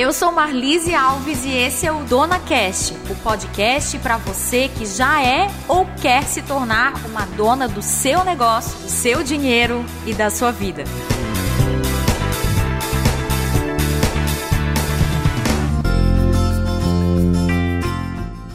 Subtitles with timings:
[0.00, 4.86] eu sou Marlise Alves e esse é o Dona Cast, o podcast para você que
[4.86, 10.14] já é ou quer se tornar uma dona do seu negócio, do seu dinheiro e
[10.14, 10.84] da sua vida.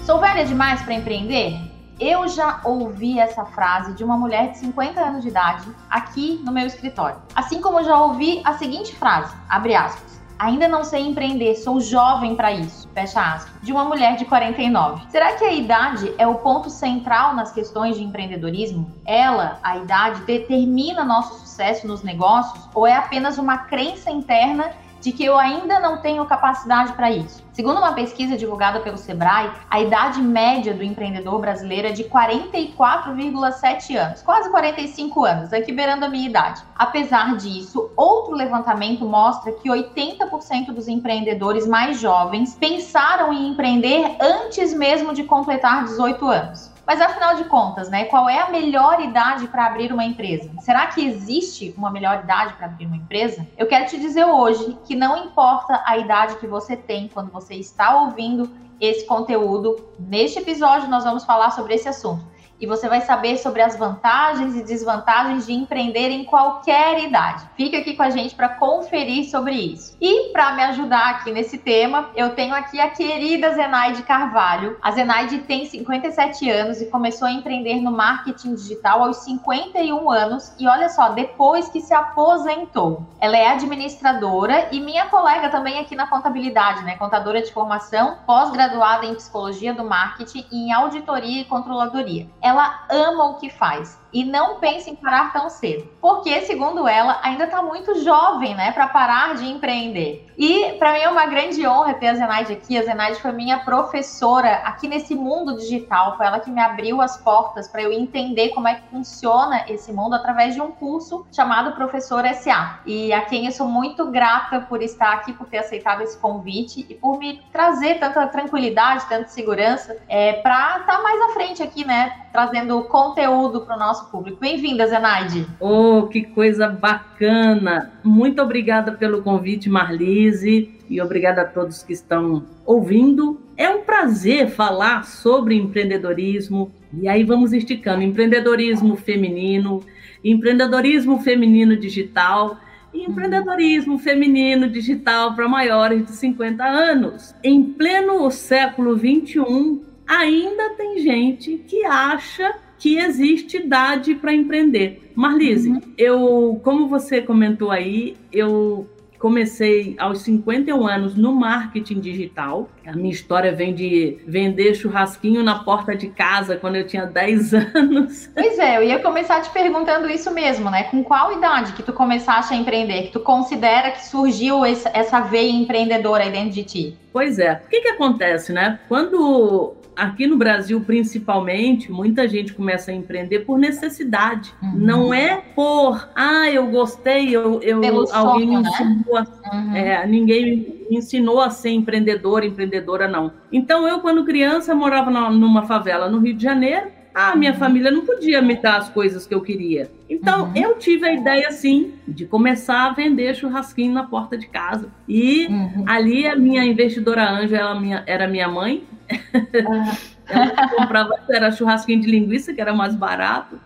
[0.03, 1.59] Sou velha demais para empreender?
[1.99, 6.51] Eu já ouvi essa frase de uma mulher de 50 anos de idade aqui no
[6.51, 7.17] meu escritório.
[7.35, 10.14] Assim como já ouvi a seguinte frase, abre aspas.
[10.37, 12.89] Ainda não sei empreender, sou jovem para isso.
[12.93, 13.53] Fecha aspas.
[13.61, 15.03] De uma mulher de 49.
[15.09, 18.91] Será que a idade é o ponto central nas questões de empreendedorismo?
[19.05, 25.11] Ela, a idade, determina nosso sucesso nos negócios ou é apenas uma crença interna de
[25.11, 27.44] que eu ainda não tenho capacidade para isso.
[27.55, 33.95] Segundo uma pesquisa divulgada pelo Sebrae, a idade média do empreendedor brasileiro é de 44,7
[33.95, 36.61] anos, quase 45 anos, aqui beirando a minha idade.
[36.75, 44.73] Apesar disso, outro levantamento mostra que 80% dos empreendedores mais jovens pensaram em empreender antes
[44.73, 46.74] mesmo de completar 18 anos.
[46.85, 50.51] Mas afinal de contas, né, qual é a melhor idade para abrir uma empresa?
[50.59, 53.45] Será que existe uma melhor idade para abrir uma empresa?
[53.57, 57.55] Eu quero te dizer hoje que não importa a idade que você tem quando você
[57.55, 63.01] está ouvindo esse conteúdo, neste episódio nós vamos falar sobre esse assunto e você vai
[63.01, 67.47] saber sobre as vantagens e desvantagens de empreender em qualquer idade.
[67.55, 69.95] Fica aqui com a gente para conferir sobre isso.
[69.99, 74.77] E para me ajudar aqui nesse tema, eu tenho aqui a querida Zenaide Carvalho.
[74.81, 80.53] A Zenaide tem 57 anos e começou a empreender no marketing digital aos 51 anos
[80.59, 83.05] e olha só, depois que se aposentou.
[83.19, 86.95] Ela é administradora e minha colega também aqui na contabilidade, né?
[86.95, 93.25] Contadora de formação, pós-graduada em psicologia do marketing e em auditoria e controladoria ela ama
[93.25, 97.61] o que faz e não pensa em parar tão cedo, porque segundo ela ainda está
[97.61, 100.25] muito jovem, né, para parar de empreender.
[100.37, 102.77] E para mim é uma grande honra ter a Zenaide aqui.
[102.77, 107.17] A Zenaide foi minha professora aqui nesse mundo digital, foi ela que me abriu as
[107.17, 111.75] portas para eu entender como é que funciona esse mundo através de um curso chamado
[111.75, 112.79] Professor SA.
[112.85, 116.85] E a quem eu sou muito grata por estar aqui, por ter aceitado esse convite
[116.89, 121.63] e por me trazer tanta tranquilidade, tanta segurança é, para estar tá mais à frente
[121.63, 124.39] aqui, né, trazendo conteúdo para o nosso público.
[124.39, 125.45] Bem-vinda, Zenaide.
[125.59, 127.93] Oh, que coisa bacana!
[128.03, 133.39] Muito obrigada pelo convite, Marlise, e obrigada a todos que estão ouvindo.
[133.57, 139.83] É um prazer falar sobre empreendedorismo, e aí vamos esticando: empreendedorismo feminino,
[140.23, 142.57] empreendedorismo feminino digital
[142.93, 147.35] empreendedorismo feminino digital para maiores de 50 anos.
[147.43, 152.53] Em pleno século 21, ainda tem gente que acha
[152.85, 155.11] que existe idade para empreender.
[155.15, 155.81] Marlise, uhum.
[155.97, 158.87] eu, como você comentou aí, eu
[159.17, 162.69] comecei aos 51 anos no marketing digital.
[162.85, 167.53] A minha história vem de vender churrasquinho na porta de casa quando eu tinha 10
[167.73, 168.29] anos.
[168.35, 170.83] Pois é, eu ia começar te perguntando isso mesmo, né?
[170.83, 173.07] Com qual idade que tu começaste a empreender?
[173.07, 176.97] Que tu considera que surgiu essa veia empreendedora aí dentro de ti?
[177.11, 177.63] Pois é.
[177.65, 178.79] O que que acontece, né?
[178.87, 184.53] Quando aqui no Brasil, principalmente, muita gente começa a empreender por necessidade.
[184.61, 184.73] Uhum.
[184.75, 188.69] Não é por, ah, eu gostei, eu, eu alguém me né?
[188.69, 189.27] ensinou, né?
[189.43, 189.75] a, uhum.
[189.75, 193.31] é, ninguém me ensinou a ser empreendedor, empreendedora, não.
[193.51, 196.95] Então, eu, quando criança, morava numa favela no Rio de Janeiro.
[197.13, 197.57] A minha uhum.
[197.57, 199.89] família não podia me dar as coisas que eu queria.
[200.09, 200.51] Então, uhum.
[200.53, 204.91] eu tive a ideia, assim, de começar a vender churrasquinho na porta de casa.
[205.07, 205.85] E uhum.
[205.87, 208.83] ali a minha investidora anja ela minha, era minha mãe,
[210.27, 213.59] ela comprava, era churrasquinho de linguiça, que era mais barato.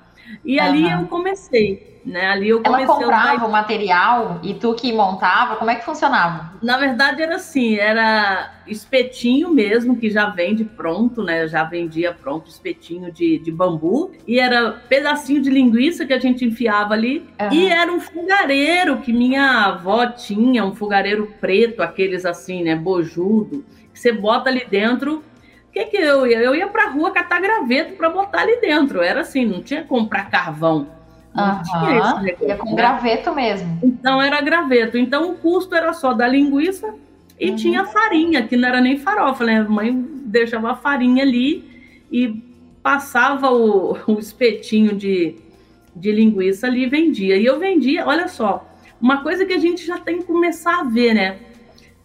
[0.44, 2.28] E ali eu comecei, né?
[2.28, 6.54] Ali eu comecei Ela comprava o material e tu que montava, como é que funcionava?
[6.62, 11.44] Na verdade era assim, era espetinho mesmo, que já vende pronto, né?
[11.44, 14.12] Eu já vendia pronto espetinho de, de bambu.
[14.28, 17.28] E era pedacinho de linguiça que a gente enfiava ali.
[17.42, 17.52] Uhum.
[17.52, 22.76] E era um fogareiro que minha avó tinha, um fogareiro preto, aqueles assim, né?
[22.76, 23.66] Bojudo.
[23.92, 25.24] Que você bota ali dentro
[25.72, 26.40] que, que eu ia?
[26.40, 29.02] Eu ia para a rua catar graveto para botar ali dentro.
[29.02, 30.88] Era assim, não tinha que comprar carvão.
[31.34, 32.76] Não tinha esse negócio, ia com né?
[32.76, 33.80] graveto mesmo.
[33.84, 34.98] Então era graveto.
[34.98, 36.94] Então o custo era só da linguiça
[37.40, 37.56] e uhum.
[37.56, 39.60] tinha farinha, que não era nem farofa, né?
[39.60, 41.64] A mãe deixava a farinha ali
[42.12, 42.44] e
[42.82, 45.36] passava o, o espetinho de,
[45.96, 47.38] de linguiça ali e vendia.
[47.38, 48.68] E eu vendia, olha só,
[49.00, 51.38] uma coisa que a gente já tem que começar a ver, né?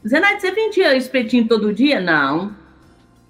[0.07, 1.99] Zenaide, você vendia espetinho todo dia?
[1.99, 2.55] Não.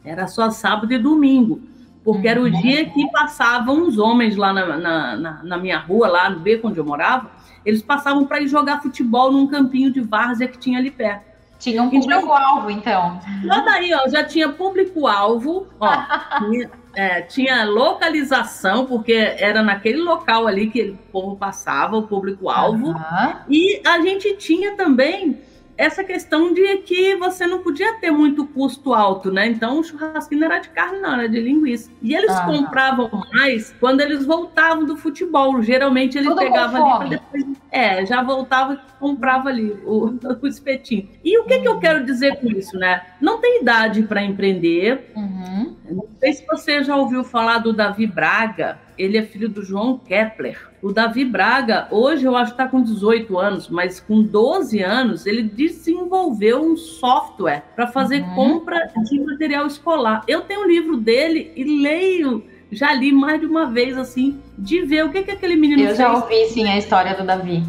[0.04, 1.60] Era só sábado e domingo,
[2.04, 2.50] porque era o uhum.
[2.50, 6.68] dia que passavam os homens lá na, na, na, na minha rua, lá no beco
[6.68, 7.30] onde eu morava,
[7.64, 11.34] eles passavam para ir jogar futebol num campinho de várzea que tinha ali perto.
[11.58, 13.18] Tinha um público-alvo, então.
[13.42, 13.64] então.
[13.64, 15.88] daí, ó, já tinha público-alvo, ó.
[16.44, 22.88] tinha, é, tinha localização, porque era naquele local ali que o povo passava, o público-alvo.
[22.88, 23.32] Uhum.
[23.48, 25.38] E a gente tinha também
[25.76, 29.46] essa questão de que você não podia ter muito custo alto, né?
[29.46, 31.90] Então o churrasquinho não era de carne, não, era de linguiça.
[32.00, 32.46] E eles ah.
[32.46, 35.62] compravam mais quando eles voltavam do futebol.
[35.62, 37.44] Geralmente eles pegavam ali depois.
[37.74, 41.08] É, já voltava e comprava ali o, o espetinho.
[41.24, 43.02] E o que, que eu quero dizer com isso, né?
[43.20, 45.10] Não tem idade para empreender.
[45.16, 45.74] Uhum.
[45.90, 49.98] Não sei se você já ouviu falar do Davi Braga ele é filho do João
[49.98, 50.68] Kepler.
[50.80, 55.26] O Davi Braga, hoje eu acho que está com 18 anos, mas com 12 anos,
[55.26, 58.34] ele desenvolveu um software para fazer uhum.
[58.34, 60.22] compra de material escolar.
[60.28, 62.44] Eu tenho um livro dele e leio,
[62.74, 65.86] já li mais de uma vez, assim, de ver o que, que aquele menino Eu
[65.88, 65.98] fez.
[65.98, 67.62] já ouvi, sim, a história do Davi.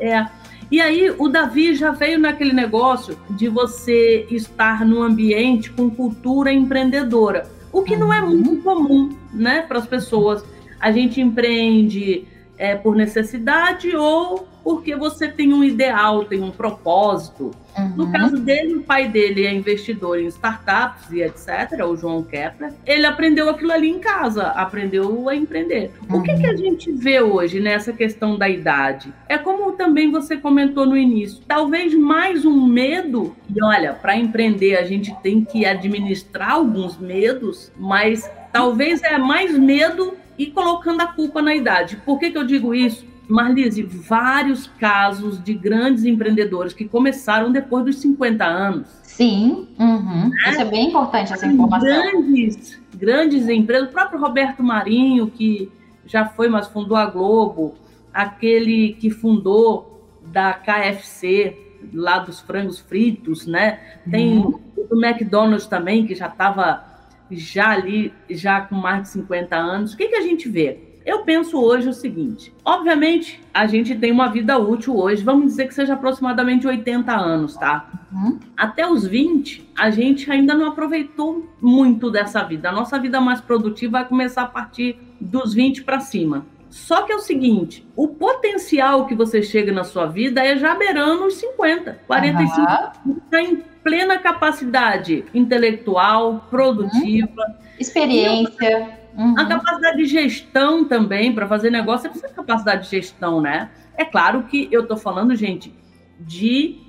[0.00, 0.26] É.
[0.70, 6.52] E aí o Davi já veio naquele negócio de você estar num ambiente com cultura
[6.52, 8.36] empreendedora, o que não é uhum.
[8.36, 10.44] muito comum, né, para as pessoas
[10.80, 12.26] a gente empreende
[12.58, 17.50] é, por necessidade ou porque você tem um ideal, tem um propósito.
[17.76, 17.88] Uhum.
[17.96, 22.72] No caso dele, o pai dele é investidor em startups e etc., o João Kepler.
[22.86, 25.90] Ele aprendeu aquilo ali em casa, aprendeu a empreender.
[26.08, 26.18] Uhum.
[26.18, 29.12] O que, que a gente vê hoje nessa questão da idade?
[29.28, 33.36] É como também você comentou no início, talvez mais um medo.
[33.54, 39.58] E olha, para empreender a gente tem que administrar alguns medos, mas talvez é mais
[39.58, 41.96] medo e colocando a culpa na idade.
[42.04, 43.06] Por que, que eu digo isso?
[43.28, 48.86] Marlise, vários casos de grandes empreendedores que começaram depois dos 50 anos.
[49.02, 50.28] Sim, uhum.
[50.28, 50.50] né?
[50.50, 51.88] isso é bem importante essa informação.
[51.88, 55.70] Grandes, grandes empresas, o próprio Roberto Marinho, que
[56.06, 57.74] já foi, mas fundou a Globo,
[58.12, 61.56] aquele que fundou da KFC,
[61.92, 63.78] lá dos frangos fritos, né?
[64.10, 64.60] Tem uhum.
[64.90, 66.93] o McDonald's também, que já estava
[67.30, 70.78] já ali, já com mais de 50 anos, o que, que a gente vê?
[71.04, 75.68] Eu penso hoje o seguinte: obviamente, a gente tem uma vida útil hoje, vamos dizer
[75.68, 77.90] que seja aproximadamente 80 anos, tá?
[78.10, 78.38] Uhum.
[78.56, 82.70] Até os 20, a gente ainda não aproveitou muito dessa vida.
[82.70, 86.46] A nossa vida mais produtiva vai começar a partir dos 20 para cima.
[86.70, 90.74] Só que é o seguinte: o potencial que você chega na sua vida é já
[90.74, 92.60] beirando os 50, 45.
[93.04, 93.20] Uhum.
[93.30, 97.42] Tá em plena capacidade intelectual, produtiva.
[97.46, 97.54] Uhum.
[97.78, 98.98] Experiência.
[99.16, 99.38] Uhum.
[99.38, 103.70] A capacidade de gestão também, para fazer negócio, você precisa de capacidade de gestão, né?
[103.96, 105.72] É claro que eu estou falando, gente,
[106.18, 106.80] de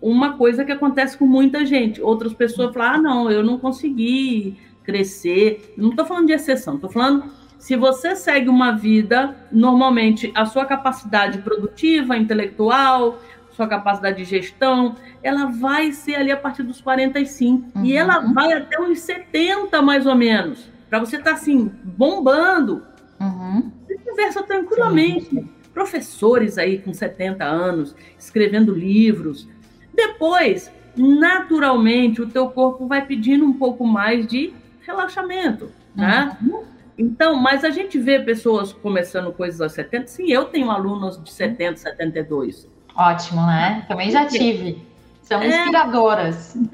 [0.00, 2.00] uma coisa que acontece com muita gente.
[2.00, 5.74] Outras pessoas falam, ah, não, eu não consegui crescer.
[5.76, 7.24] Não estou falando de exceção, estou falando
[7.62, 13.20] se você segue uma vida, normalmente a sua capacidade produtiva, intelectual,
[13.52, 17.78] sua capacidade de gestão, ela vai ser ali a partir dos 45.
[17.78, 17.84] Uhum.
[17.84, 20.70] E ela vai até uns 70, mais ou menos.
[20.88, 22.82] Para você estar tá, assim, bombando.
[23.20, 23.70] Uhum.
[23.86, 25.26] Você conversa tranquilamente.
[25.26, 25.48] Sim.
[25.72, 29.48] Professores aí com 70 anos, escrevendo livros.
[29.94, 34.52] Depois, naturalmente, o teu corpo vai pedindo um pouco mais de
[34.82, 36.36] relaxamento, né?
[36.42, 36.62] Uhum.
[36.98, 40.06] Então, mas a gente vê pessoas começando coisas aos 70.
[40.08, 42.68] Sim, eu tenho alunos de 70, 72.
[42.94, 43.84] Ótimo, né?
[43.88, 44.82] Também já tive.
[45.22, 45.48] São é.
[45.48, 46.56] inspiradoras.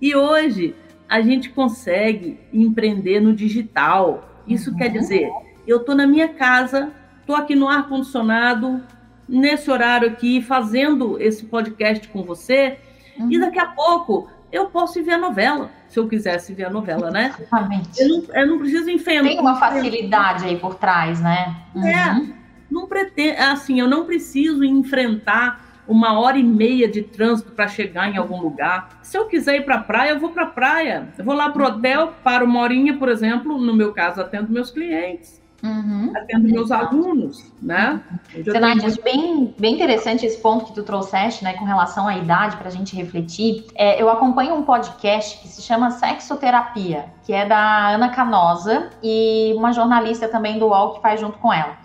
[0.00, 0.74] E hoje
[1.08, 4.42] a gente consegue empreender no digital.
[4.46, 4.76] Isso uhum.
[4.76, 5.30] quer dizer,
[5.66, 8.82] eu estou na minha casa, estou aqui no ar condicionado,
[9.28, 12.78] nesse horário aqui, fazendo esse podcast com você,
[13.18, 13.30] uhum.
[13.30, 16.70] e daqui a pouco eu posso ir ver a novela, se eu quisesse ver a
[16.70, 17.32] novela, né?
[17.38, 18.00] Exatamente.
[18.00, 19.28] Eu não, eu não preciso enfrentar.
[19.28, 21.56] Tem uma facilidade aí por trás, né?
[21.76, 21.78] É.
[21.78, 21.86] Uhum.
[21.86, 22.39] É,
[22.70, 28.08] não pretendo, assim, eu não preciso enfrentar uma hora e meia de trânsito para chegar
[28.08, 29.00] em algum lugar.
[29.02, 31.08] Se eu quiser ir para a praia, eu vou para a praia.
[31.18, 34.52] Eu vou lá para o hotel, para uma horinha, por exemplo, no meu caso, atendo
[34.52, 35.40] meus clientes.
[35.62, 36.12] Uhum.
[36.16, 38.00] Atendo meus alunos, né?
[38.32, 39.02] Muito...
[39.02, 42.70] bem, bem interessante esse ponto que tu trouxeste, né, com relação à idade, para a
[42.70, 43.66] gente refletir.
[43.74, 49.52] É, eu acompanho um podcast que se chama Sexoterapia, que é da Ana Canosa e
[49.54, 51.76] uma jornalista também do UOL que faz junto com ela.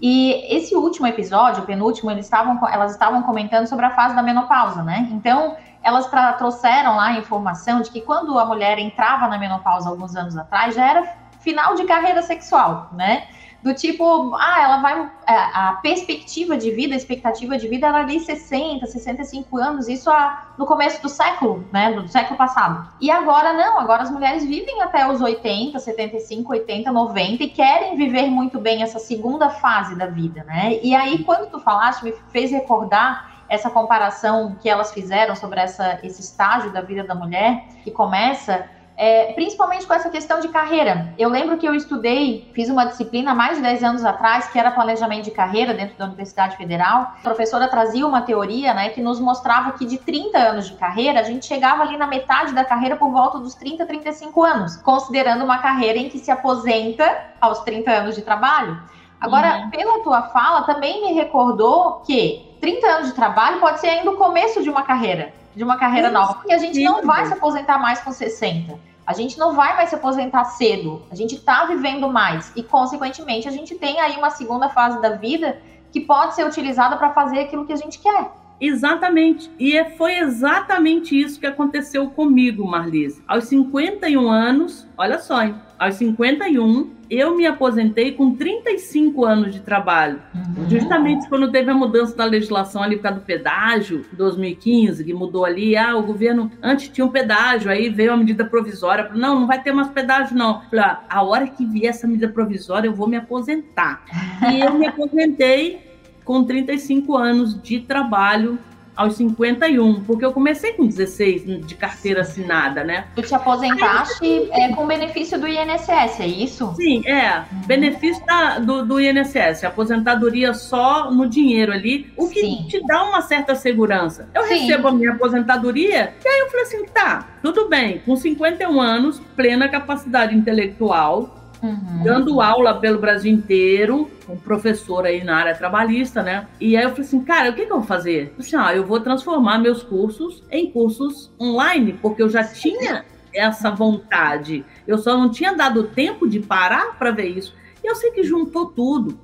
[0.00, 4.82] E esse último episódio, o penúltimo, estavam, elas estavam comentando sobre a fase da menopausa,
[4.82, 5.08] né?
[5.12, 10.16] Então, elas trouxeram lá a informação de que quando a mulher entrava na menopausa alguns
[10.16, 13.28] anos atrás, já era final de carreira sexual, né?
[13.64, 15.10] Do tipo, ah, ela vai.
[15.26, 20.10] É, a perspectiva de vida, a expectativa de vida era ali 60, 65 anos, isso
[20.10, 21.90] a, no começo do século, né?
[21.92, 22.86] Do século passado.
[23.00, 27.96] E agora não, agora as mulheres vivem até os 80, 75, 80, 90 e querem
[27.96, 30.78] viver muito bem essa segunda fase da vida, né?
[30.82, 36.00] E aí, quando tu falaste, me fez recordar essa comparação que elas fizeram sobre essa,
[36.02, 41.12] esse estágio da vida da mulher, que começa é, principalmente com essa questão de carreira.
[41.18, 44.58] Eu lembro que eu estudei, fiz uma disciplina há mais de 10 anos atrás, que
[44.58, 47.14] era planejamento de carreira dentro da Universidade Federal.
[47.18, 51.20] A professora trazia uma teoria né, que nos mostrava que de 30 anos de carreira,
[51.20, 55.44] a gente chegava ali na metade da carreira por volta dos 30, 35 anos, considerando
[55.44, 57.04] uma carreira em que se aposenta
[57.40, 58.80] aos 30 anos de trabalho.
[59.20, 59.70] Agora, uhum.
[59.70, 64.16] pela tua fala, também me recordou que 30 anos de trabalho pode ser ainda o
[64.16, 67.32] começo de uma carreira de uma carreira Isso, nova, porque a gente não vai se
[67.32, 68.78] aposentar mais com 60.
[69.06, 71.02] A gente não vai mais se aposentar cedo.
[71.10, 75.10] A gente está vivendo mais e, consequentemente, a gente tem aí uma segunda fase da
[75.10, 75.58] vida
[75.92, 78.32] que pode ser utilizada para fazer aquilo que a gente quer.
[78.60, 79.50] Exatamente.
[79.58, 83.22] E é, foi exatamente isso que aconteceu comigo, Marlise.
[83.28, 85.54] Aos 51 anos, olha só, hein?
[85.78, 90.20] aos 51, eu me aposentei com 35 anos de trabalho.
[90.34, 90.68] Uhum.
[90.68, 95.44] Justamente quando teve a mudança da legislação ali por causa do pedágio, 2015, que mudou
[95.44, 99.46] ali, ah, o governo antes tinha um pedágio, aí veio a medida provisória, não, não
[99.46, 100.62] vai ter mais pedágio não.
[100.62, 104.04] Falei, ah, a hora que vier essa medida provisória, eu vou me aposentar.
[104.52, 105.94] e eu me aposentei
[106.24, 108.58] com 35 anos de trabalho
[108.96, 113.06] aos 51, porque eu comecei com 16 de carteira assinada, né?
[113.14, 116.72] Tu te aposentaste Aí, é, com benefício do INSS, é isso?
[116.76, 117.38] Sim, é.
[117.38, 117.60] Uhum.
[117.66, 122.66] Benefício da, do, do INSS, aposentadoria só no dinheiro ali, o que Sim.
[122.68, 124.28] te dá uma certa segurança.
[124.34, 124.66] Eu Sim.
[124.66, 129.20] recebo a minha aposentadoria, e aí eu falei assim, tá, tudo bem, com 51 anos,
[129.34, 132.02] plena capacidade intelectual, uhum.
[132.02, 136.46] dando aula pelo Brasil inteiro, um professor aí na área trabalhista, né?
[136.60, 138.34] E aí eu falei assim, cara, o que, que eu vou fazer?
[138.36, 142.44] Eu falei assim, ah, eu vou transformar meus cursos em cursos online, porque eu já
[142.44, 144.64] tinha essa vontade.
[144.86, 147.54] Eu só não tinha dado tempo de parar para ver isso.
[147.82, 149.18] E eu sei que juntou tudo.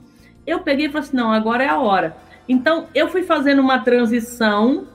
[0.46, 2.16] Eu peguei e falei assim, não, agora é a hora.
[2.48, 4.88] Então, eu fui fazendo uma transição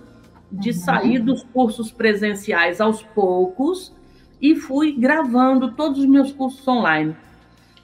[0.52, 0.76] de uhum.
[0.76, 3.94] sair dos cursos presenciais aos poucos
[4.42, 7.16] e fui gravando todos os meus cursos online.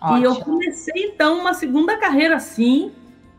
[0.01, 0.17] Ótimo.
[0.17, 2.91] E eu comecei, então, uma segunda carreira assim,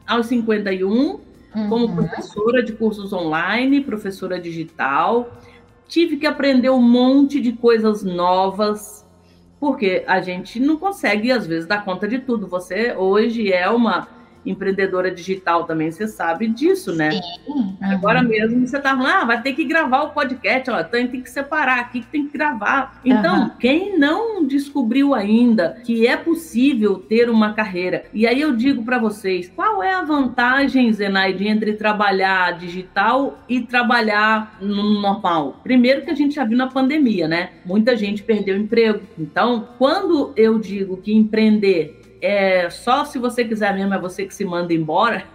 [0.07, 1.21] aos 51, uhum.
[1.69, 5.33] como professora de cursos online, professora digital.
[5.88, 9.04] Tive que aprender um monte de coisas novas,
[9.59, 12.47] porque a gente não consegue, às vezes, dar conta de tudo.
[12.47, 14.09] Você hoje é uma
[14.45, 17.11] empreendedora digital também, você sabe disso, né?
[17.11, 17.21] Sim.
[17.47, 17.77] Uhum.
[17.83, 21.21] Agora mesmo você tá falando, ah, vai ter que gravar o podcast, ó, tem, tem
[21.21, 23.01] que separar aqui, que tem que gravar.
[23.05, 23.51] Então, uhum.
[23.59, 28.99] quem não descobriu ainda que é possível ter uma carreira, e aí eu digo para
[28.99, 35.61] vocês, qual é a vantagem, Zenaide, entre trabalhar digital e trabalhar no normal?
[35.63, 37.51] Primeiro que a gente já viu na pandemia, né?
[37.65, 39.01] Muita gente perdeu emprego.
[39.19, 44.35] Então, quando eu digo que empreender é só se você quiser mesmo, é você que
[44.35, 45.25] se manda embora.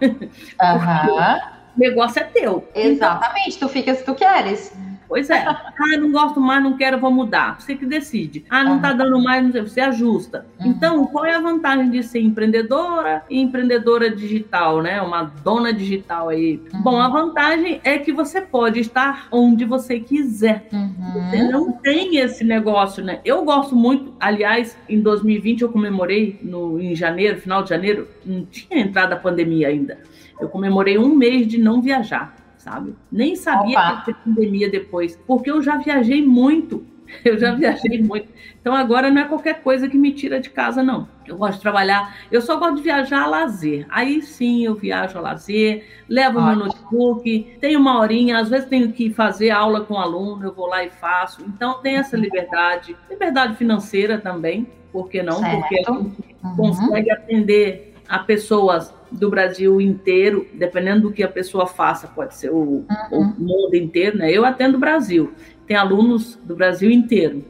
[0.60, 1.46] Uhum.
[1.76, 2.68] o negócio é teu.
[2.74, 4.72] Exatamente, então, tu fica se tu queres.
[5.08, 5.38] Pois é.
[5.38, 7.58] ah, não gosto mais, não quero, vou mudar.
[7.58, 8.44] Você que decide.
[8.50, 10.46] Ah, não está dando mais, você ajusta.
[10.60, 10.66] Uhum.
[10.66, 15.00] Então, qual é a vantagem de ser empreendedora e empreendedora digital, né?
[15.00, 16.60] Uma dona digital aí.
[16.74, 16.82] Uhum.
[16.82, 20.68] Bom, a vantagem é que você pode estar onde você quiser.
[20.72, 20.94] Uhum.
[21.30, 23.20] Você não tem esse negócio, né?
[23.24, 28.44] Eu gosto muito, aliás, em 2020 eu comemorei no, em janeiro, final de janeiro, não
[28.44, 29.98] tinha entrado a pandemia ainda.
[30.38, 32.37] Eu comemorei um mês de não viajar
[32.68, 32.94] sabe?
[33.10, 34.02] Nem sabia Opa.
[34.04, 36.86] que ia ter pandemia depois, porque eu já viajei muito.
[37.24, 38.28] Eu já viajei muito.
[38.60, 41.08] Então agora não é qualquer coisa que me tira de casa, não.
[41.26, 43.86] Eu gosto de trabalhar, eu só gosto de viajar a lazer.
[43.88, 46.56] Aí sim eu viajo a lazer, levo Ótimo.
[46.56, 50.66] meu notebook, tenho uma horinha, às vezes tenho que fazer aula com aluno, eu vou
[50.66, 51.42] lá e faço.
[51.48, 55.38] Então tem essa liberdade, liberdade financeira também, por que não?
[55.38, 55.60] Certo.
[55.60, 56.56] Porque a gente uhum.
[56.56, 62.50] consegue atender a pessoas do Brasil inteiro, dependendo do que a pessoa faça, pode ser
[62.50, 62.86] o, uhum.
[63.12, 64.30] o mundo inteiro, né?
[64.30, 65.32] Eu atendo o Brasil,
[65.66, 67.44] tem alunos do Brasil inteiro.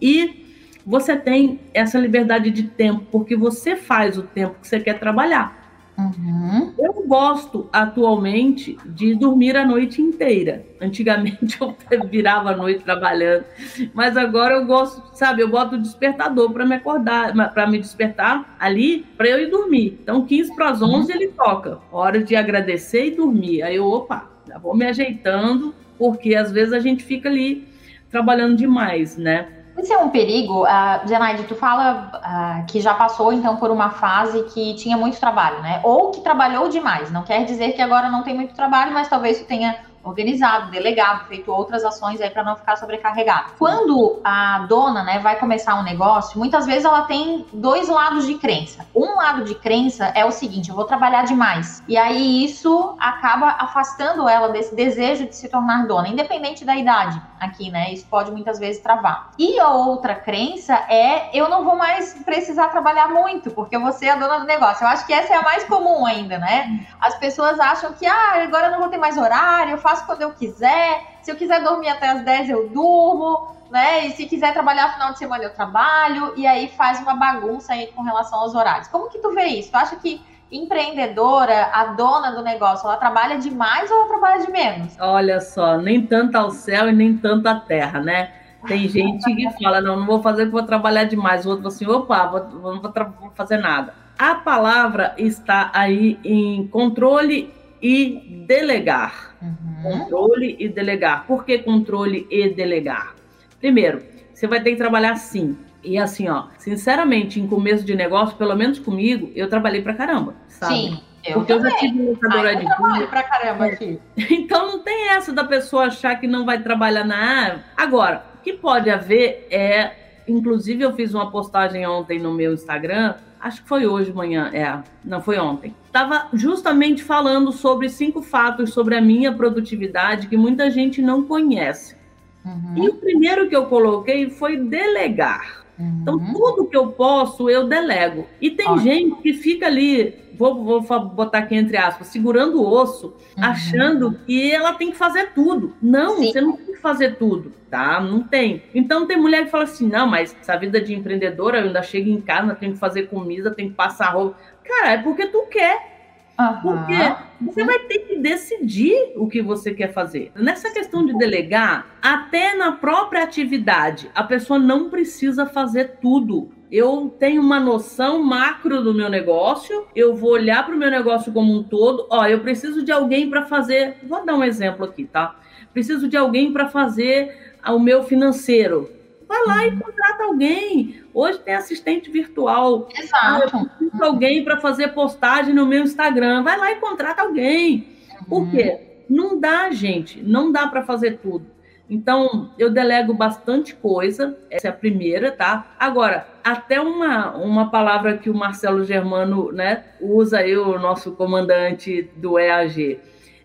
[0.00, 0.44] E
[0.86, 5.63] você tem essa liberdade de tempo, porque você faz o tempo que você quer trabalhar.
[5.96, 6.74] Uhum.
[6.76, 10.64] Eu gosto atualmente de dormir a noite inteira.
[10.80, 11.56] Antigamente
[11.90, 13.44] eu virava a noite trabalhando,
[13.92, 15.42] mas agora eu gosto, sabe?
[15.42, 19.98] Eu boto o despertador para me acordar, para me despertar ali, para eu ir dormir.
[20.02, 23.62] Então, 15 para as 11 ele toca, hora de agradecer e dormir.
[23.62, 27.68] Aí eu, opa, já vou me ajeitando, porque às vezes a gente fica ali
[28.10, 29.63] trabalhando demais, né?
[29.76, 30.64] Esse é um perigo.
[30.64, 35.18] Uh, Zenaide, tu fala uh, que já passou, então, por uma fase que tinha muito
[35.18, 35.80] trabalho, né?
[35.82, 37.10] Ou que trabalhou demais.
[37.10, 41.26] Não quer dizer que agora não tem muito trabalho, mas talvez tu tenha organizado, delegado,
[41.26, 43.52] feito outras ações aí para não ficar sobrecarregado.
[43.58, 48.34] Quando a dona, né, vai começar um negócio, muitas vezes ela tem dois lados de
[48.34, 48.86] crença.
[48.94, 51.82] Um lado de crença é o seguinte: eu vou trabalhar demais.
[51.88, 57.20] E aí isso acaba afastando ela desse desejo de se tornar dona, independente da idade
[57.40, 57.92] aqui, né?
[57.92, 59.30] Isso pode muitas vezes travar.
[59.38, 64.10] E a outra crença é eu não vou mais precisar trabalhar muito, porque vou ser
[64.10, 64.84] a dona do negócio.
[64.84, 66.86] Eu acho que essa é a mais comum ainda, né?
[67.00, 70.22] As pessoas acham que ah, agora eu não vou ter mais horário, eu faço quando
[70.22, 71.18] eu quiser.
[71.22, 74.06] Se eu quiser dormir até as 10, eu durmo, né?
[74.06, 76.32] E se quiser trabalhar final de semana, eu trabalho.
[76.36, 78.88] E aí faz uma bagunça aí com relação aos horários.
[78.88, 79.70] Como que tu vê isso?
[79.70, 80.20] Tu acha que
[80.50, 84.96] empreendedora, a dona do negócio, ela trabalha demais ou ela trabalha de menos?
[85.00, 88.32] Olha só, nem tanto ao céu e nem tanto à terra, né?
[88.66, 91.44] Tem gente que fala, não, não vou fazer porque vou trabalhar demais.
[91.44, 93.94] O outro fala assim, opa, vou, não vou, vou fazer nada.
[94.18, 97.52] A palavra está aí em controle
[97.84, 99.36] e delegar.
[99.42, 99.82] Uhum.
[99.82, 101.26] Controle e delegar.
[101.26, 103.14] Por que controle e delegar?
[103.60, 105.58] Primeiro, você vai ter que trabalhar sim.
[105.82, 110.34] E assim, ó, sinceramente, em começo de negócio, pelo menos comigo, eu trabalhei pra caramba,
[110.48, 110.74] sabe?
[110.74, 111.00] Sim.
[111.26, 111.72] Eu Porque também.
[111.72, 114.00] eu já tive locadora Ai, de trabalho pra caramba aqui.
[114.30, 117.64] Então não tem essa da pessoa achar que não vai trabalhar na área.
[117.76, 119.92] Agora, o que pode haver é.
[120.26, 123.14] Inclusive, eu fiz uma postagem ontem no meu Instagram,
[123.44, 125.74] acho que foi hoje de manhã, é, não foi ontem.
[125.86, 131.94] Estava justamente falando sobre cinco fatos sobre a minha produtividade que muita gente não conhece.
[132.42, 132.84] Uhum.
[132.84, 135.63] E o primeiro que eu coloquei foi delegar.
[135.78, 136.32] Então, Uhum.
[136.32, 138.26] tudo que eu posso, eu delego.
[138.40, 138.76] E tem Ó.
[138.78, 143.44] gente que fica ali, vou, vou botar aqui entre aspas, segurando o osso, Uhum.
[143.44, 145.74] achando que ela tem que fazer tudo.
[145.82, 146.32] Não, Sim.
[146.32, 148.00] você não tem que fazer tudo, tá?
[148.00, 148.62] Não tem.
[148.74, 152.08] Então, tem mulher que fala assim: não, mas essa vida de empreendedora, eu ainda chego
[152.08, 154.36] em casa, tenho que fazer comida, tenho que passar roupa.
[154.62, 155.93] Cara, é porque tu quer.
[156.38, 156.60] Aham.
[156.62, 160.32] Porque você vai ter que decidir o que você quer fazer.
[160.34, 166.50] Nessa questão de delegar, até na própria atividade, a pessoa não precisa fazer tudo.
[166.70, 171.32] Eu tenho uma noção macro do meu negócio, eu vou olhar para o meu negócio
[171.32, 172.06] como um todo.
[172.10, 173.98] Ó, eu preciso de alguém para fazer.
[174.02, 175.36] Vou dar um exemplo aqui, tá?
[175.72, 178.90] Preciso de alguém para fazer o meu financeiro.
[179.28, 181.02] Vai lá e contrata alguém.
[181.12, 182.88] Hoje tem assistente virtual.
[182.96, 183.70] Exato.
[183.94, 186.42] Preciso alguém para fazer postagem no meu Instagram.
[186.42, 187.86] Vai lá e contrata alguém.
[188.28, 188.80] Por quê?
[189.08, 190.20] Não dá, gente.
[190.20, 191.46] Não dá para fazer tudo.
[191.88, 194.36] Então, eu delego bastante coisa.
[194.50, 195.74] Essa é a primeira, tá?
[195.78, 202.10] Agora, até uma, uma palavra que o Marcelo Germano né, usa, aí, o nosso comandante
[202.16, 202.98] do EAG.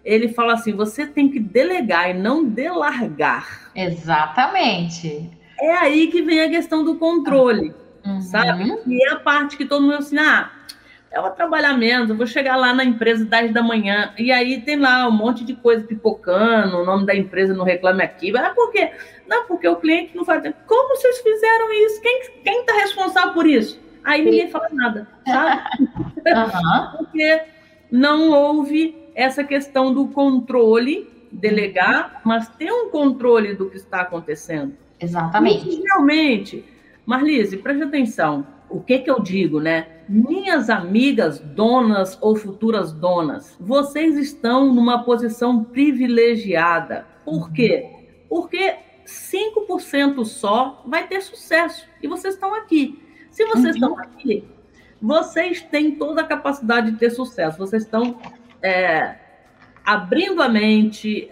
[0.04, 3.70] Ele fala assim: você tem que delegar e não delargar.
[3.76, 5.30] Exatamente.
[5.60, 7.74] É aí que vem a questão do controle
[8.10, 8.22] Uhum.
[8.22, 8.82] sabe?
[8.88, 10.52] E é a parte que todo mundo assim, ah,
[11.12, 14.62] eu vou trabalhar menos, eu vou chegar lá na empresa 10 da manhã, e aí
[14.62, 18.36] tem lá um monte de coisa pipocando, o nome da empresa não reclame aqui.
[18.38, 18.92] Ah, por quê?
[19.28, 20.44] Não, porque o cliente não faz.
[20.68, 22.02] Como vocês fizeram isso?
[22.02, 23.80] Quem, quem tá responsável por isso?
[24.04, 25.62] Aí ninguém fala nada, sabe?
[26.28, 26.96] Aham.
[26.98, 27.42] Porque
[27.92, 34.74] não houve essa questão do controle, delegar, mas ter um controle do que está acontecendo.
[35.00, 35.70] Exatamente.
[35.70, 36.66] E, realmente,
[37.10, 38.46] Marlise, preste atenção.
[38.70, 39.88] O que que eu digo, né?
[40.08, 47.08] Minhas amigas donas ou futuras donas, vocês estão numa posição privilegiada.
[47.26, 47.90] Por quê?
[48.30, 48.76] Porque
[49.08, 51.88] 5% só vai ter sucesso.
[52.00, 53.02] E vocês estão aqui.
[53.32, 53.96] Se vocês Uhum.
[53.96, 54.44] estão aqui,
[55.02, 57.58] vocês têm toda a capacidade de ter sucesso.
[57.58, 58.20] Vocês estão
[58.62, 59.16] é,
[59.84, 61.32] abrindo a mente,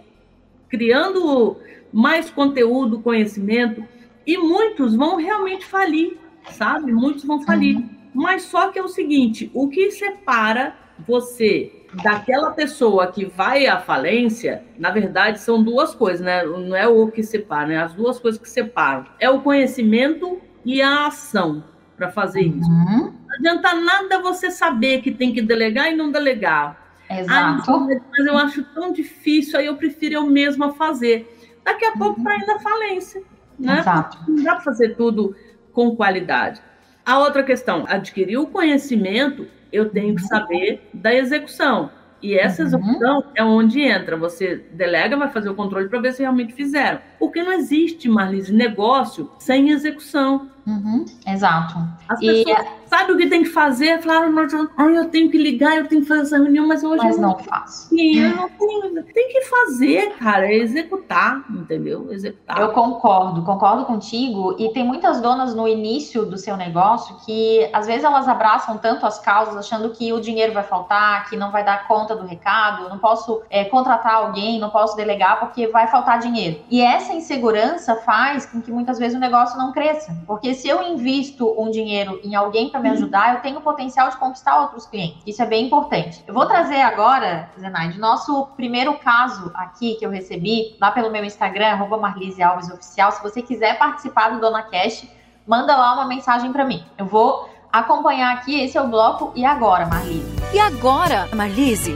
[0.70, 1.58] criando
[1.94, 3.86] mais conteúdo, conhecimento,
[4.28, 6.18] e muitos vão realmente falir,
[6.52, 6.92] sabe?
[6.92, 7.82] Muitos vão falir.
[8.13, 10.76] Mas só que é o seguinte: o que separa
[11.08, 11.72] você
[12.04, 16.44] daquela pessoa que vai à falência, na verdade, são duas coisas, né?
[16.44, 17.78] Não é o que separa, né?
[17.82, 21.63] As duas coisas que separam é o conhecimento e a ação
[21.96, 22.70] para fazer isso.
[22.70, 23.13] Uhum.
[23.26, 26.86] Não adianta nada você saber que tem que delegar e não delegar.
[27.10, 27.80] Ah, Exato.
[28.12, 31.34] mas eu acho tão difícil, aí eu prefiro eu mesma fazer.
[31.63, 33.22] Daqui a pouco vai indo à falência,
[33.60, 33.80] né?
[33.80, 34.17] Exato.
[34.28, 35.36] Não dá para fazer tudo
[35.74, 36.62] com qualidade.
[37.06, 41.89] A outra questão, adquirir o conhecimento, eu tenho que saber da execução.
[42.22, 42.67] E essa Uhum.
[42.67, 44.17] execução é onde entra.
[44.17, 47.00] Você delega, vai fazer o controle para ver se realmente fizeram.
[47.20, 50.50] Porque não existe, Marlise, negócio sem execução.
[50.68, 51.78] Uhum, exato.
[52.10, 52.44] As e...
[52.44, 54.34] pessoas sabem o que tem que fazer, falaram,
[54.78, 57.22] ah, eu tenho que ligar, eu tenho que fazer essa reunião, mas hoje mas eu
[57.22, 57.90] não, faço.
[57.90, 59.04] Sim, eu não tenho.
[59.14, 62.12] Tem que fazer, cara, é executar, entendeu?
[62.12, 62.60] Executar.
[62.60, 64.56] Eu concordo, concordo contigo.
[64.60, 69.06] E tem muitas donas no início do seu negócio que às vezes elas abraçam tanto
[69.06, 72.90] as causas, achando que o dinheiro vai faltar, que não vai dar conta do recado,
[72.90, 76.60] não posso é, contratar alguém, não posso delegar porque vai faltar dinheiro.
[76.70, 80.82] E essa insegurança faz com que muitas vezes o negócio não cresça, porque se eu
[80.84, 84.86] invisto um dinheiro em alguém para me ajudar, eu tenho o potencial de conquistar outros
[84.86, 85.22] clientes.
[85.26, 86.24] Isso é bem importante.
[86.28, 91.24] Eu vou trazer agora, Zenaide, nosso primeiro caso aqui que eu recebi lá pelo meu
[91.24, 93.12] Instagram, arroba Marlise Alves Oficial.
[93.12, 95.08] Se você quiser participar do Dona Cash,
[95.46, 96.84] manda lá uma mensagem para mim.
[96.98, 100.36] Eu vou acompanhar aqui, esse é o bloco E Agora, Marlise.
[100.54, 101.96] E agora, Marlise?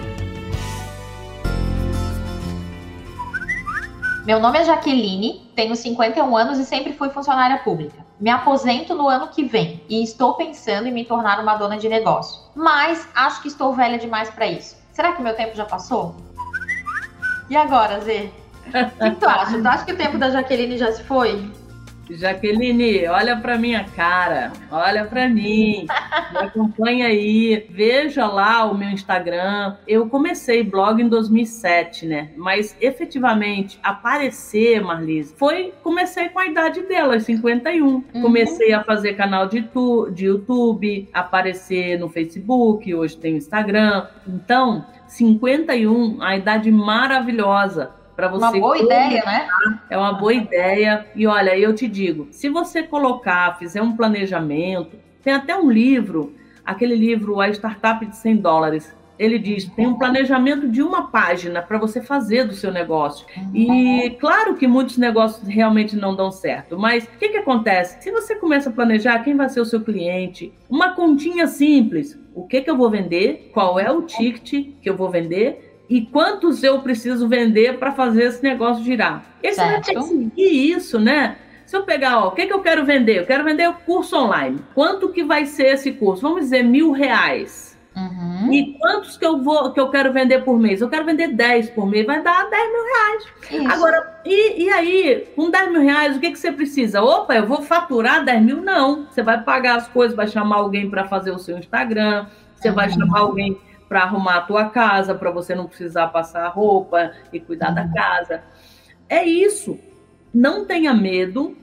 [4.26, 8.01] Meu nome é Jaqueline, tenho 51 anos e sempre fui funcionária pública.
[8.22, 11.90] Me aposento no ano que vem e estou pensando em me tornar uma dona de
[11.90, 12.40] negócio.
[12.56, 14.78] Mas acho que estou velha demais para isso.
[14.94, 16.16] Será que meu tempo já passou?
[17.50, 18.30] E agora, Zê?
[18.68, 19.60] O que tu acha?
[19.60, 21.52] Tu acha que o tempo da Jaqueline já se foi?
[22.18, 25.86] Jaqueline, olha para minha cara, olha para mim,
[26.32, 29.76] me acompanha aí, veja lá o meu Instagram.
[29.88, 32.30] Eu comecei blog em 2007, né?
[32.36, 37.86] Mas efetivamente aparecer, Marlise, foi comecei com a idade dela, 51.
[37.86, 38.04] Uhum.
[38.22, 44.08] Comecei a fazer canal de, tu, de YouTube, aparecer no Facebook, hoje tem Instagram.
[44.28, 48.46] Então, 51, a idade maravilhosa para você.
[48.46, 49.50] Uma boa ideia, né?
[49.90, 51.06] É uma boa ideia.
[51.16, 56.36] E olha, eu te digo, se você colocar, fizer um planejamento, tem até um livro,
[56.66, 58.96] aquele livro A Startup de 100 dólares.
[59.20, 63.28] Ele diz: tem um planejamento de uma página para você fazer do seu negócio.
[63.54, 68.02] E claro que muitos negócios realmente não dão certo, mas o que, que acontece?
[68.02, 72.48] Se você começa a planejar quem vai ser o seu cliente, uma continha simples: o
[72.48, 76.64] que, que eu vou vender, qual é o ticket que eu vou vender e quantos
[76.64, 79.26] eu preciso vender para fazer esse negócio girar.
[79.44, 81.36] Esse vai ter que seguir isso, né?
[81.66, 83.20] Se eu pegar, ó, o que, que eu quero vender?
[83.20, 84.60] Eu quero vender o curso online.
[84.74, 86.22] Quanto que vai ser esse curso?
[86.22, 87.78] Vamos dizer mil reais.
[87.94, 88.54] Uhum.
[88.54, 90.80] E quantos que eu vou que eu quero vender por mês?
[90.80, 93.24] Eu quero vender 10 por mês, vai dar 10 mil reais.
[93.52, 93.74] Isso.
[93.74, 97.02] Agora, e, e aí, com 10 mil reais, o que, que você precisa?
[97.02, 98.62] Opa, eu vou faturar 10 mil?
[98.62, 99.08] Não.
[99.08, 102.76] Você vai pagar as coisas, vai chamar alguém para fazer o seu Instagram, você uhum.
[102.76, 103.60] vai chamar alguém
[103.92, 107.94] para arrumar a tua casa, para você não precisar passar roupa e cuidar da uhum.
[107.94, 108.42] casa.
[109.10, 109.78] É isso.
[110.34, 111.58] Não tenha medo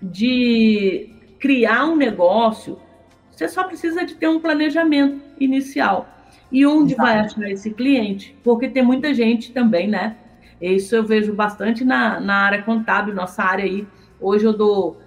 [0.00, 2.78] de criar um negócio.
[3.30, 6.08] Você só precisa de ter um planejamento inicial.
[6.50, 7.08] E onde Exato.
[7.10, 8.34] vai achar esse cliente?
[8.42, 10.16] Porque tem muita gente também, né?
[10.58, 13.86] Isso eu vejo bastante na, na área contábil, nossa área aí.
[14.18, 14.98] Hoje eu dou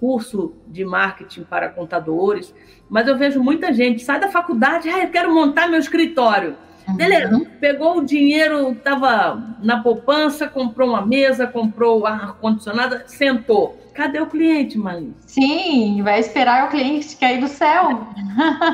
[0.00, 2.54] curso de marketing para contadores,
[2.88, 6.56] mas eu vejo muita gente sai da faculdade, ah, eu quero montar meu escritório.
[6.88, 6.96] Uhum.
[6.96, 13.78] Beleza, pegou o dinheiro, estava na poupança, comprou uma mesa, comprou ar-condicionado, sentou.
[13.92, 15.12] Cadê o cliente, Marlene?
[15.26, 18.06] Sim, vai esperar o cliente cair do céu.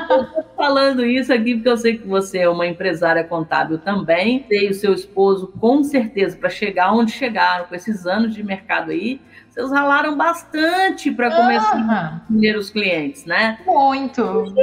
[0.01, 4.69] Estou falando isso aqui porque eu sei que você é uma empresária contábil também, tem
[4.69, 9.19] o seu esposo com certeza para chegar onde chegaram com esses anos de mercado aí
[9.55, 13.57] vocês ralaram bastante para começar a atender os clientes, né?
[13.65, 14.53] Muito.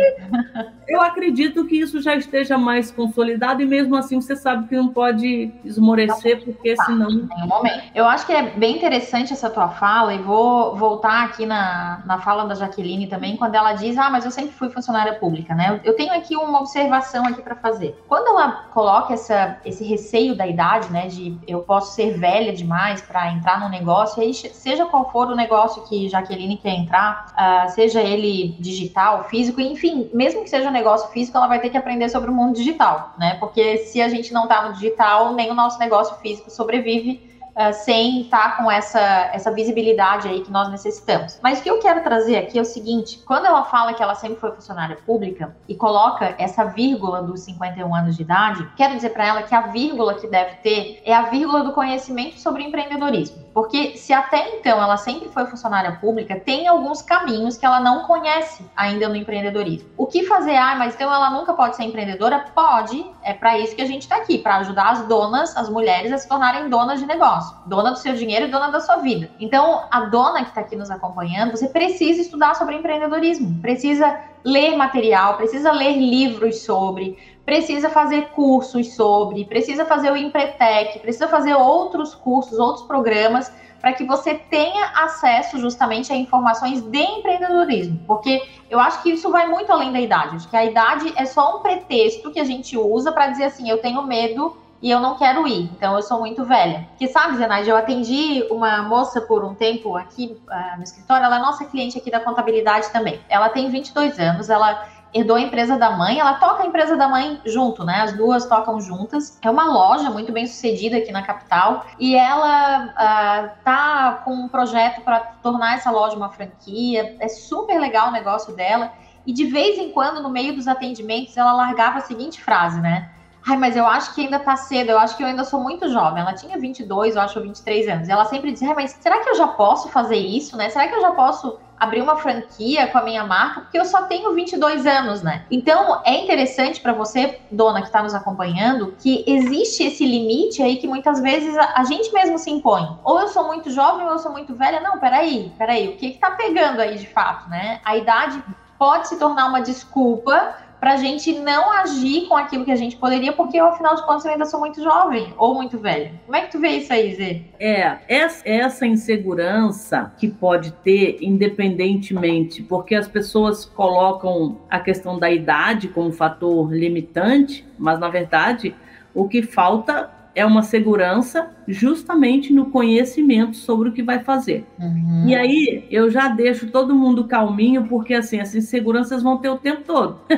[0.87, 4.89] Eu acredito que isso já esteja mais consolidado e mesmo assim você sabe que não
[4.89, 7.09] pode esmorecer, porque senão.
[7.11, 7.85] Em um momento.
[7.95, 12.19] Eu acho que é bem interessante essa tua fala, e vou voltar aqui na, na
[12.19, 15.71] fala da Jaqueline também, quando ela diz: Ah, mas eu sempre fui funcionária pública, né?
[15.71, 17.99] Eu, eu tenho aqui uma observação aqui para fazer.
[18.07, 21.07] Quando ela coloca essa, esse receio da idade, né?
[21.07, 25.29] De eu posso ser velha demais para entrar no negócio, aí seja seja qual for
[25.29, 30.69] o negócio que Jaqueline quer entrar, uh, seja ele digital, físico, enfim, mesmo que seja
[30.69, 33.37] um negócio físico, ela vai ter que aprender sobre o mundo digital, né?
[33.39, 37.73] Porque se a gente não tá no digital, nem o nosso negócio físico sobrevive uh,
[37.73, 39.01] sem estar com essa,
[39.33, 41.39] essa visibilidade aí que nós necessitamos.
[41.43, 44.15] Mas o que eu quero trazer aqui é o seguinte: quando ela fala que ela
[44.15, 49.11] sempre foi funcionária pública e coloca essa vírgula dos 51 anos de idade, quero dizer
[49.11, 53.42] para ela que a vírgula que deve ter é a vírgula do conhecimento sobre empreendedorismo.
[53.53, 58.05] Porque se até então ela sempre foi funcionária pública, tem alguns caminhos que ela não
[58.05, 59.91] conhece ainda no empreendedorismo.
[59.97, 60.57] O que fazer?
[60.57, 62.47] Ah, mas então ela nunca pode ser empreendedora?
[62.55, 66.13] Pode, é para isso que a gente está aqui, para ajudar as donas, as mulheres
[66.13, 69.31] a se tornarem donas de negócio dona do seu dinheiro e dona da sua vida.
[69.39, 74.77] Então, a dona que está aqui nos acompanhando, você precisa estudar sobre empreendedorismo, precisa ler
[74.77, 81.55] material, precisa ler livros sobre, precisa fazer cursos sobre, precisa fazer o Empretec, precisa fazer
[81.55, 88.41] outros cursos, outros programas para que você tenha acesso justamente a informações de empreendedorismo, porque
[88.71, 91.57] eu acho que isso vai muito além da idade, acho que a idade é só
[91.57, 95.17] um pretexto que a gente usa para dizer assim, eu tenho medo e eu não
[95.17, 96.89] quero ir, então eu sou muito velha.
[96.99, 101.37] Que sabe, Zenaide, eu atendi uma moça por um tempo aqui uh, no escritório, ela
[101.37, 103.21] é nossa cliente aqui da contabilidade também.
[103.29, 107.09] Ela tem 22 anos, ela herdou a empresa da mãe, ela toca a empresa da
[107.09, 108.01] mãe junto, né?
[108.01, 109.39] As duas tocam juntas.
[109.43, 114.49] É uma loja muito bem sucedida aqui na capital e ela uh, tá com um
[114.49, 117.17] projeto para tornar essa loja uma franquia.
[117.21, 118.93] É super legal o negócio dela.
[119.27, 123.11] E de vez em quando, no meio dos atendimentos, ela largava a seguinte frase, né?
[123.47, 125.89] Ai, mas eu acho que ainda tá cedo, eu acho que eu ainda sou muito
[125.89, 126.23] jovem.
[126.23, 128.09] Ela tinha 22, eu acho, 23 anos.
[128.09, 130.69] E ela sempre dizia, mas será que eu já posso fazer isso, né?
[130.69, 133.63] Será que eu já posso abrir uma franquia com a minha marca?
[133.63, 135.45] Porque eu só tenho 22 anos, né?
[135.51, 140.77] Então, é interessante para você, dona que está nos acompanhando, que existe esse limite aí
[140.77, 142.97] que muitas vezes a, a, gente mesmo se impõe.
[143.03, 144.81] Ou eu sou muito jovem ou eu sou muito velha.
[144.81, 147.81] Não, peraí, peraí, o que que tá pegando aí de fato, né?
[147.85, 148.41] A idade
[148.79, 152.97] pode se tornar uma desculpa para a gente não agir com aquilo que a gente
[152.97, 156.11] poderia, porque eu, afinal de contas, eu ainda sou muito jovem ou muito velho.
[156.27, 157.43] Como é que tu vê isso aí, Zê?
[157.61, 165.87] É, essa insegurança que pode ter, independentemente, porque as pessoas colocam a questão da idade
[165.87, 168.75] como fator limitante, mas, na verdade,
[169.15, 174.67] o que falta é uma segurança justamente no conhecimento sobre o que vai fazer.
[174.79, 175.25] Uhum.
[175.27, 179.59] E aí eu já deixo todo mundo calminho, porque assim, as inseguranças vão ter o
[179.59, 180.21] tempo todo.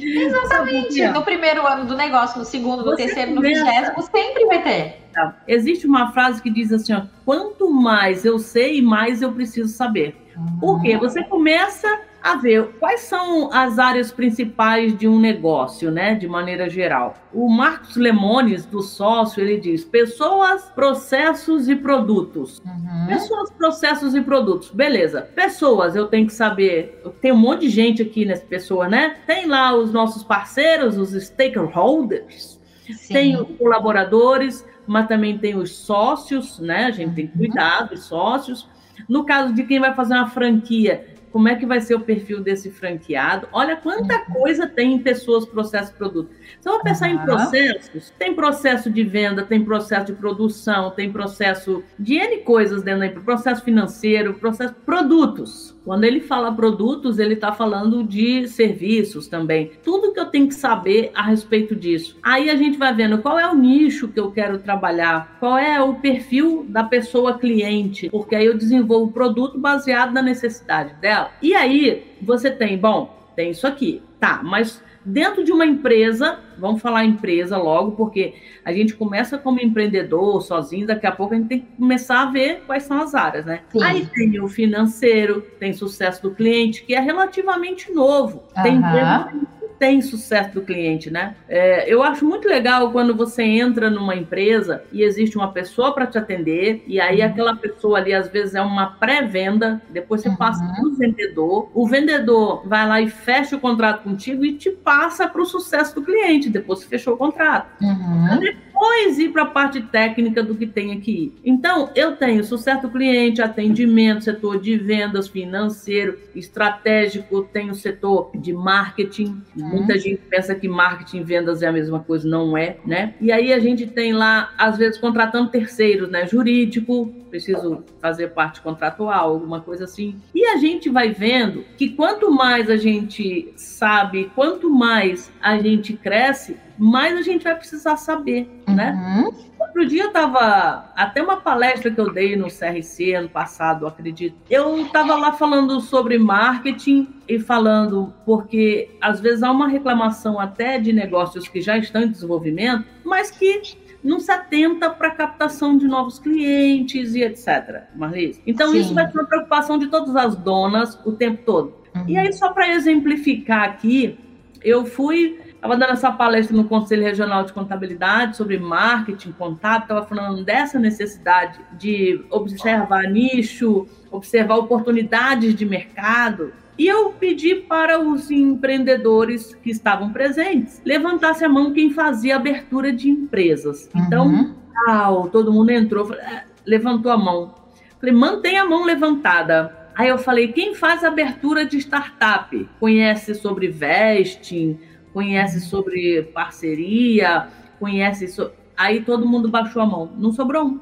[0.00, 1.06] Exatamente.
[1.08, 5.04] No primeiro ano do negócio, no segundo, no Você terceiro, no vigésimo, sempre vai ter.
[5.46, 10.16] Existe uma frase que diz assim: ó, quanto mais eu sei, mais eu preciso saber.
[10.36, 10.58] Uhum.
[10.58, 10.96] Por quê?
[10.96, 11.88] Você começa
[12.24, 17.12] a ver quais são as áreas principais de um negócio, né, de maneira geral.
[17.30, 22.62] O Marcos Lemones, do sócio, ele diz: pessoas, processos e produtos.
[22.64, 23.06] Uhum.
[23.08, 24.70] Pessoas, processos e produtos.
[24.70, 25.20] Beleza.
[25.34, 27.02] Pessoas, eu tenho que saber.
[27.20, 29.16] Tem um monte de gente aqui nessa pessoa, né?
[29.26, 32.58] Tem lá os nossos parceiros, os stakeholders.
[32.90, 33.12] Sim.
[33.12, 36.86] Tem os colaboradores, mas também tem os sócios, né?
[36.86, 38.66] A gente tem que cuidar dos sócios.
[39.06, 42.40] No caso de quem vai fazer uma franquia, como é que vai ser o perfil
[42.40, 43.48] desse franqueado.
[43.50, 44.34] Olha quanta uhum.
[44.34, 46.30] coisa tem em pessoas, processos, produto.
[46.60, 47.14] Se eu pensar uhum.
[47.16, 52.84] em processos, tem processo de venda, tem processo de produção, tem processo de N coisas
[52.84, 55.73] dentro da processo financeiro, processo produtos.
[55.84, 59.72] Quando ele fala produtos, ele está falando de serviços também.
[59.82, 62.16] Tudo que eu tenho que saber a respeito disso.
[62.22, 65.80] Aí a gente vai vendo qual é o nicho que eu quero trabalhar, qual é
[65.82, 71.30] o perfil da pessoa cliente, porque aí eu desenvolvo o produto baseado na necessidade dela.
[71.42, 76.80] E aí você tem, bom, tem isso aqui, tá, mas dentro de uma empresa, vamos
[76.80, 81.48] falar empresa logo, porque a gente começa como empreendedor, sozinho, daqui a pouco a gente
[81.48, 83.60] tem que começar a ver quais são as áreas, né?
[83.70, 83.82] Sim.
[83.82, 88.44] Aí tem o financeiro, tem sucesso do cliente, que é relativamente novo.
[88.62, 89.30] Tem empresa
[89.78, 91.34] tem sucesso do cliente, né?
[91.48, 96.06] É, eu acho muito legal quando você entra numa empresa e existe uma pessoa para
[96.06, 97.26] te atender, e aí uhum.
[97.26, 100.36] aquela pessoa ali às vezes é uma pré-venda, depois você uhum.
[100.36, 104.70] passa para o vendedor, o vendedor vai lá e fecha o contrato contigo e te
[104.70, 107.68] passa para o sucesso do cliente, depois você fechou o contrato.
[107.82, 111.32] Uhum depois ir para a parte técnica do que tem aqui.
[111.42, 119.40] Então, eu tenho sucesso cliente, atendimento, setor de vendas, financeiro, estratégico, tenho setor de marketing.
[119.56, 119.68] Uhum.
[119.68, 123.14] Muita gente pensa que marketing e vendas é a mesma coisa, não é, né?
[123.20, 126.26] E aí a gente tem lá, às vezes, contratando terceiros, né?
[126.26, 130.20] Jurídico, preciso fazer parte contratual, alguma coisa assim.
[130.32, 135.94] E a gente vai vendo que quanto mais a gente sabe, quanto mais a gente
[135.94, 138.92] cresce, mais a gente vai precisar saber, né?
[138.92, 139.32] uhum.
[139.32, 139.44] né?
[139.58, 144.36] Outro dia eu estava, até uma palestra que eu dei no CRC ano passado, acredito.
[144.48, 150.78] Eu estava lá falando sobre marketing e falando porque às vezes há uma reclamação até
[150.78, 153.62] de negócios que já estão em desenvolvimento, mas que
[154.04, 157.84] não se atenta para a captação de novos clientes e etc.
[157.96, 158.42] Marlise.
[158.46, 158.80] Então, Sim.
[158.80, 161.74] isso vai ser uma preocupação de todas as donas o tempo todo.
[161.94, 162.04] Uhum.
[162.06, 164.18] E aí, só para exemplificar aqui,
[164.62, 165.40] eu fui.
[165.54, 170.78] Estava dando essa palestra no Conselho Regional de Contabilidade sobre marketing contábil, estava falando dessa
[170.78, 176.52] necessidade de observar nicho, observar oportunidades de mercado.
[176.76, 182.92] E eu pedi para os empreendedores que estavam presentes levantasse a mão quem fazia abertura
[182.92, 183.88] de empresas.
[183.94, 184.64] Então, uhum.
[184.84, 187.54] Então, todo mundo entrou, é, levantou a mão.
[187.98, 189.88] Falei, mantém a mão levantada.
[189.94, 192.68] Aí eu falei, quem faz abertura de startup?
[192.80, 194.78] Conhece sobre vesting,
[195.12, 198.26] conhece sobre parceria, conhece.
[198.28, 198.50] So...
[198.76, 200.12] Aí todo mundo baixou a mão.
[200.18, 200.80] Não sobrou um.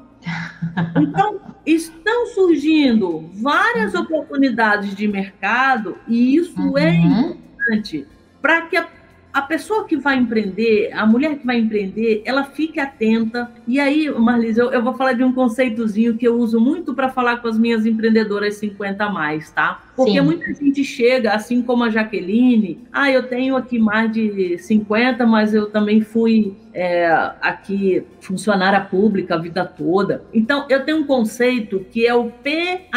[0.95, 6.77] Então, estão surgindo várias oportunidades de mercado e isso é uhum.
[6.77, 8.07] é importante
[8.41, 8.87] para que a
[9.33, 13.51] a pessoa que vai empreender, a mulher que vai empreender, ela fique atenta.
[13.67, 17.09] E aí, Marlise, eu, eu vou falar de um conceitozinho que eu uso muito para
[17.09, 19.81] falar com as minhas empreendedoras 50 a mais, tá?
[19.95, 20.21] Porque Sim.
[20.21, 25.51] muita gente chega, assim como a Jaqueline, ah, eu tenho aqui mais de 50, mas
[25.53, 27.07] eu também fui é,
[27.41, 30.23] aqui funcionária pública a vida toda.
[30.31, 32.93] Então, eu tenho um conceito que é o P-H-O-D-A.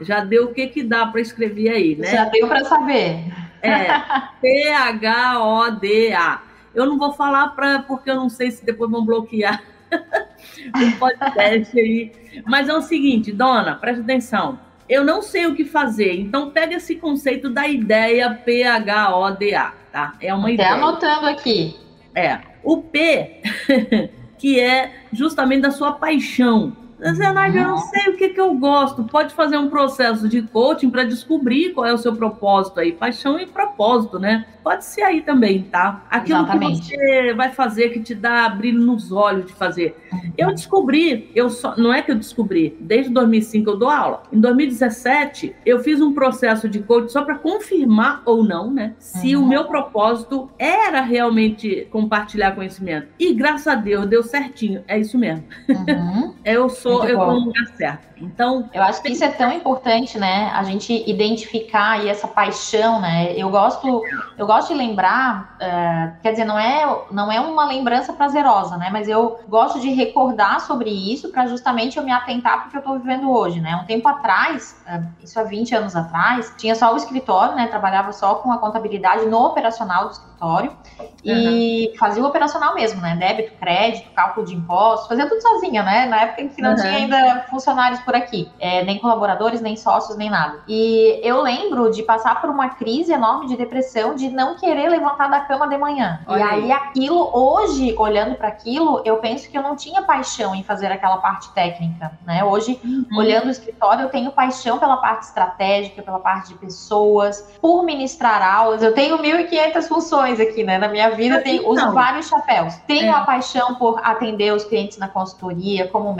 [0.00, 2.08] Já deu o que que dá para escrever aí, né?
[2.08, 3.43] Já deu para saber.
[3.64, 4.02] É,
[4.40, 6.42] P-H-O-D-A.
[6.74, 11.78] Eu não vou falar pra, porque eu não sei se depois vão bloquear o podcast
[11.78, 12.12] aí.
[12.46, 14.58] Mas é o seguinte, dona, presta atenção.
[14.88, 20.12] Eu não sei o que fazer, então pega esse conceito da ideia P-H-O-D-A, tá?
[20.20, 20.74] É uma Até ideia.
[20.74, 21.76] anotando aqui.
[22.14, 22.38] É.
[22.62, 23.40] O P,
[24.38, 26.76] que é justamente da sua paixão.
[26.98, 29.04] Nádia, eu não sei o que, que eu gosto.
[29.04, 32.92] Pode fazer um processo de coaching para descobrir qual é o seu propósito aí.
[32.92, 34.46] Paixão e propósito, né?
[34.62, 36.04] Pode ser aí também, tá?
[36.10, 36.88] Aquilo Exatamente.
[36.88, 39.94] que você vai fazer que te dá brilho nos olhos de fazer.
[40.38, 44.22] Eu descobri, eu só, não é que eu descobri, desde 2005 eu dou aula.
[44.32, 48.94] Em 2017, eu fiz um processo de coaching só para confirmar ou não, né?
[48.98, 49.44] Se uhum.
[49.44, 53.08] o meu propósito era realmente compartilhar conhecimento.
[53.18, 54.82] E graças a Deus deu certinho.
[54.88, 55.44] É isso mesmo.
[55.68, 56.34] Uhum.
[56.42, 58.14] eu sou, Muito eu tô no lugar certo.
[58.20, 60.50] Então, eu acho que isso é tão importante, né?
[60.54, 63.32] A gente identificar aí essa paixão, né?
[63.36, 64.02] Eu gosto,
[64.36, 68.90] eu gosto de lembrar, uh, quer dizer, não é, não é uma lembrança prazerosa, né?
[68.92, 72.98] Mas eu gosto de recordar sobre isso para justamente eu me atentar porque eu estou
[72.98, 73.76] vivendo hoje, né?
[73.76, 77.66] Um tempo atrás, uh, isso há 20 anos atrás, tinha só o escritório, né?
[77.66, 80.70] Trabalhava só com a contabilidade no operacional do escritório
[81.00, 81.06] uhum.
[81.24, 83.16] e fazia o operacional mesmo, né?
[83.16, 86.06] Débito, crédito, cálculo de impostos, fazia tudo sozinha, né?
[86.06, 86.82] Na época em que não uhum.
[86.82, 90.60] tinha ainda funcionários por aqui, é, nem colaboradores, nem sócios, nem nada.
[90.68, 95.28] E eu lembro de passar por uma crise enorme de depressão, de não querer levantar
[95.28, 96.20] da cama de manhã.
[96.26, 100.02] Olha e aí, aí aquilo, hoje, olhando para aquilo, eu penso que eu não tinha
[100.02, 102.44] paixão em fazer aquela parte técnica, né?
[102.44, 103.06] Hoje, uhum.
[103.16, 108.42] olhando o escritório, eu tenho paixão pela parte estratégica, pela parte de pessoas, por ministrar
[108.42, 108.82] aulas.
[108.82, 110.78] Eu tenho 1.500 funções aqui, né?
[110.78, 112.74] Na minha vida, tenho, uso vários chapéus.
[112.86, 113.10] Tenho é.
[113.10, 116.12] a paixão por atender os clientes na consultoria, como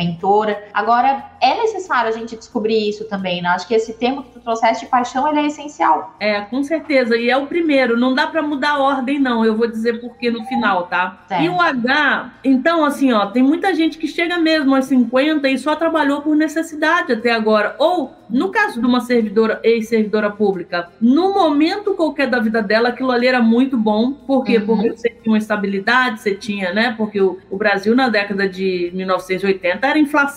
[0.72, 3.50] Agora, é necessário a gente descobrir isso também, né?
[3.50, 6.14] Acho que esse termo que tu trouxeste de paixão, ele é essencial.
[6.18, 7.16] É, com certeza.
[7.16, 7.96] E é o primeiro.
[7.98, 9.44] Não dá para mudar a ordem, não.
[9.44, 11.24] Eu vou dizer por que no final, tá?
[11.28, 11.42] Certo.
[11.42, 15.58] E o H, então, assim, ó, tem muita gente que chega mesmo aos 50 e
[15.58, 17.76] só trabalhou por necessidade até agora.
[17.78, 23.10] Ou, no caso de uma servidora, ex-servidora pública, no momento qualquer da vida dela, aquilo
[23.10, 24.12] ali era muito bom.
[24.12, 24.58] Por quê?
[24.58, 24.66] Uhum.
[24.66, 26.94] Porque você tinha uma estabilidade, você tinha, né?
[26.96, 30.33] Porque o, o Brasil, na década de 1980, era inflação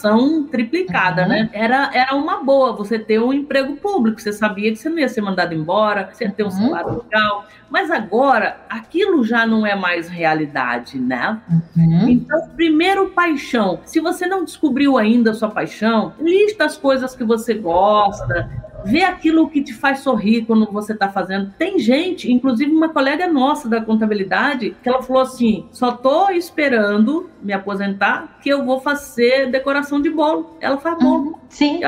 [0.47, 1.29] triplicada, uhum.
[1.29, 1.37] né?
[1.43, 1.49] né?
[1.53, 5.09] Era, era uma boa você ter um emprego público, você sabia que você não ia
[5.09, 6.51] ser mandado embora, você ia ter um uhum.
[6.51, 7.45] salário legal.
[7.69, 11.39] Mas agora, aquilo já não é mais realidade, né?
[11.75, 12.07] Uhum.
[12.07, 13.81] Então, primeiro, paixão.
[13.83, 18.49] Se você não descobriu ainda a sua paixão, lista as coisas que você gosta,
[18.87, 21.53] vê aquilo que te faz sorrir quando você está fazendo.
[21.57, 27.29] Tem gente, inclusive uma colega nossa da contabilidade, que ela falou assim: só estou esperando
[27.41, 30.57] me aposentar que eu vou fazer decoração de bolo.
[30.59, 31.17] Ela faz bolo.
[31.17, 31.35] Uhum.
[31.49, 31.79] Sim.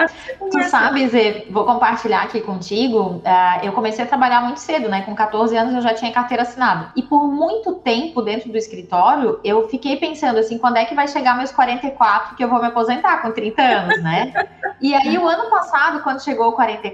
[0.51, 3.21] Tu sabes, Zê, vou compartilhar aqui contigo.
[3.25, 5.01] Uh, eu comecei a trabalhar muito cedo, né?
[5.01, 6.91] Com 14 anos eu já tinha carteira assinada.
[6.95, 11.07] E por muito tempo dentro do escritório, eu fiquei pensando assim: quando é que vai
[11.07, 14.33] chegar meus 44 que eu vou me aposentar com 30 anos, né?
[14.81, 16.88] e aí, o ano passado, quando chegou o 44,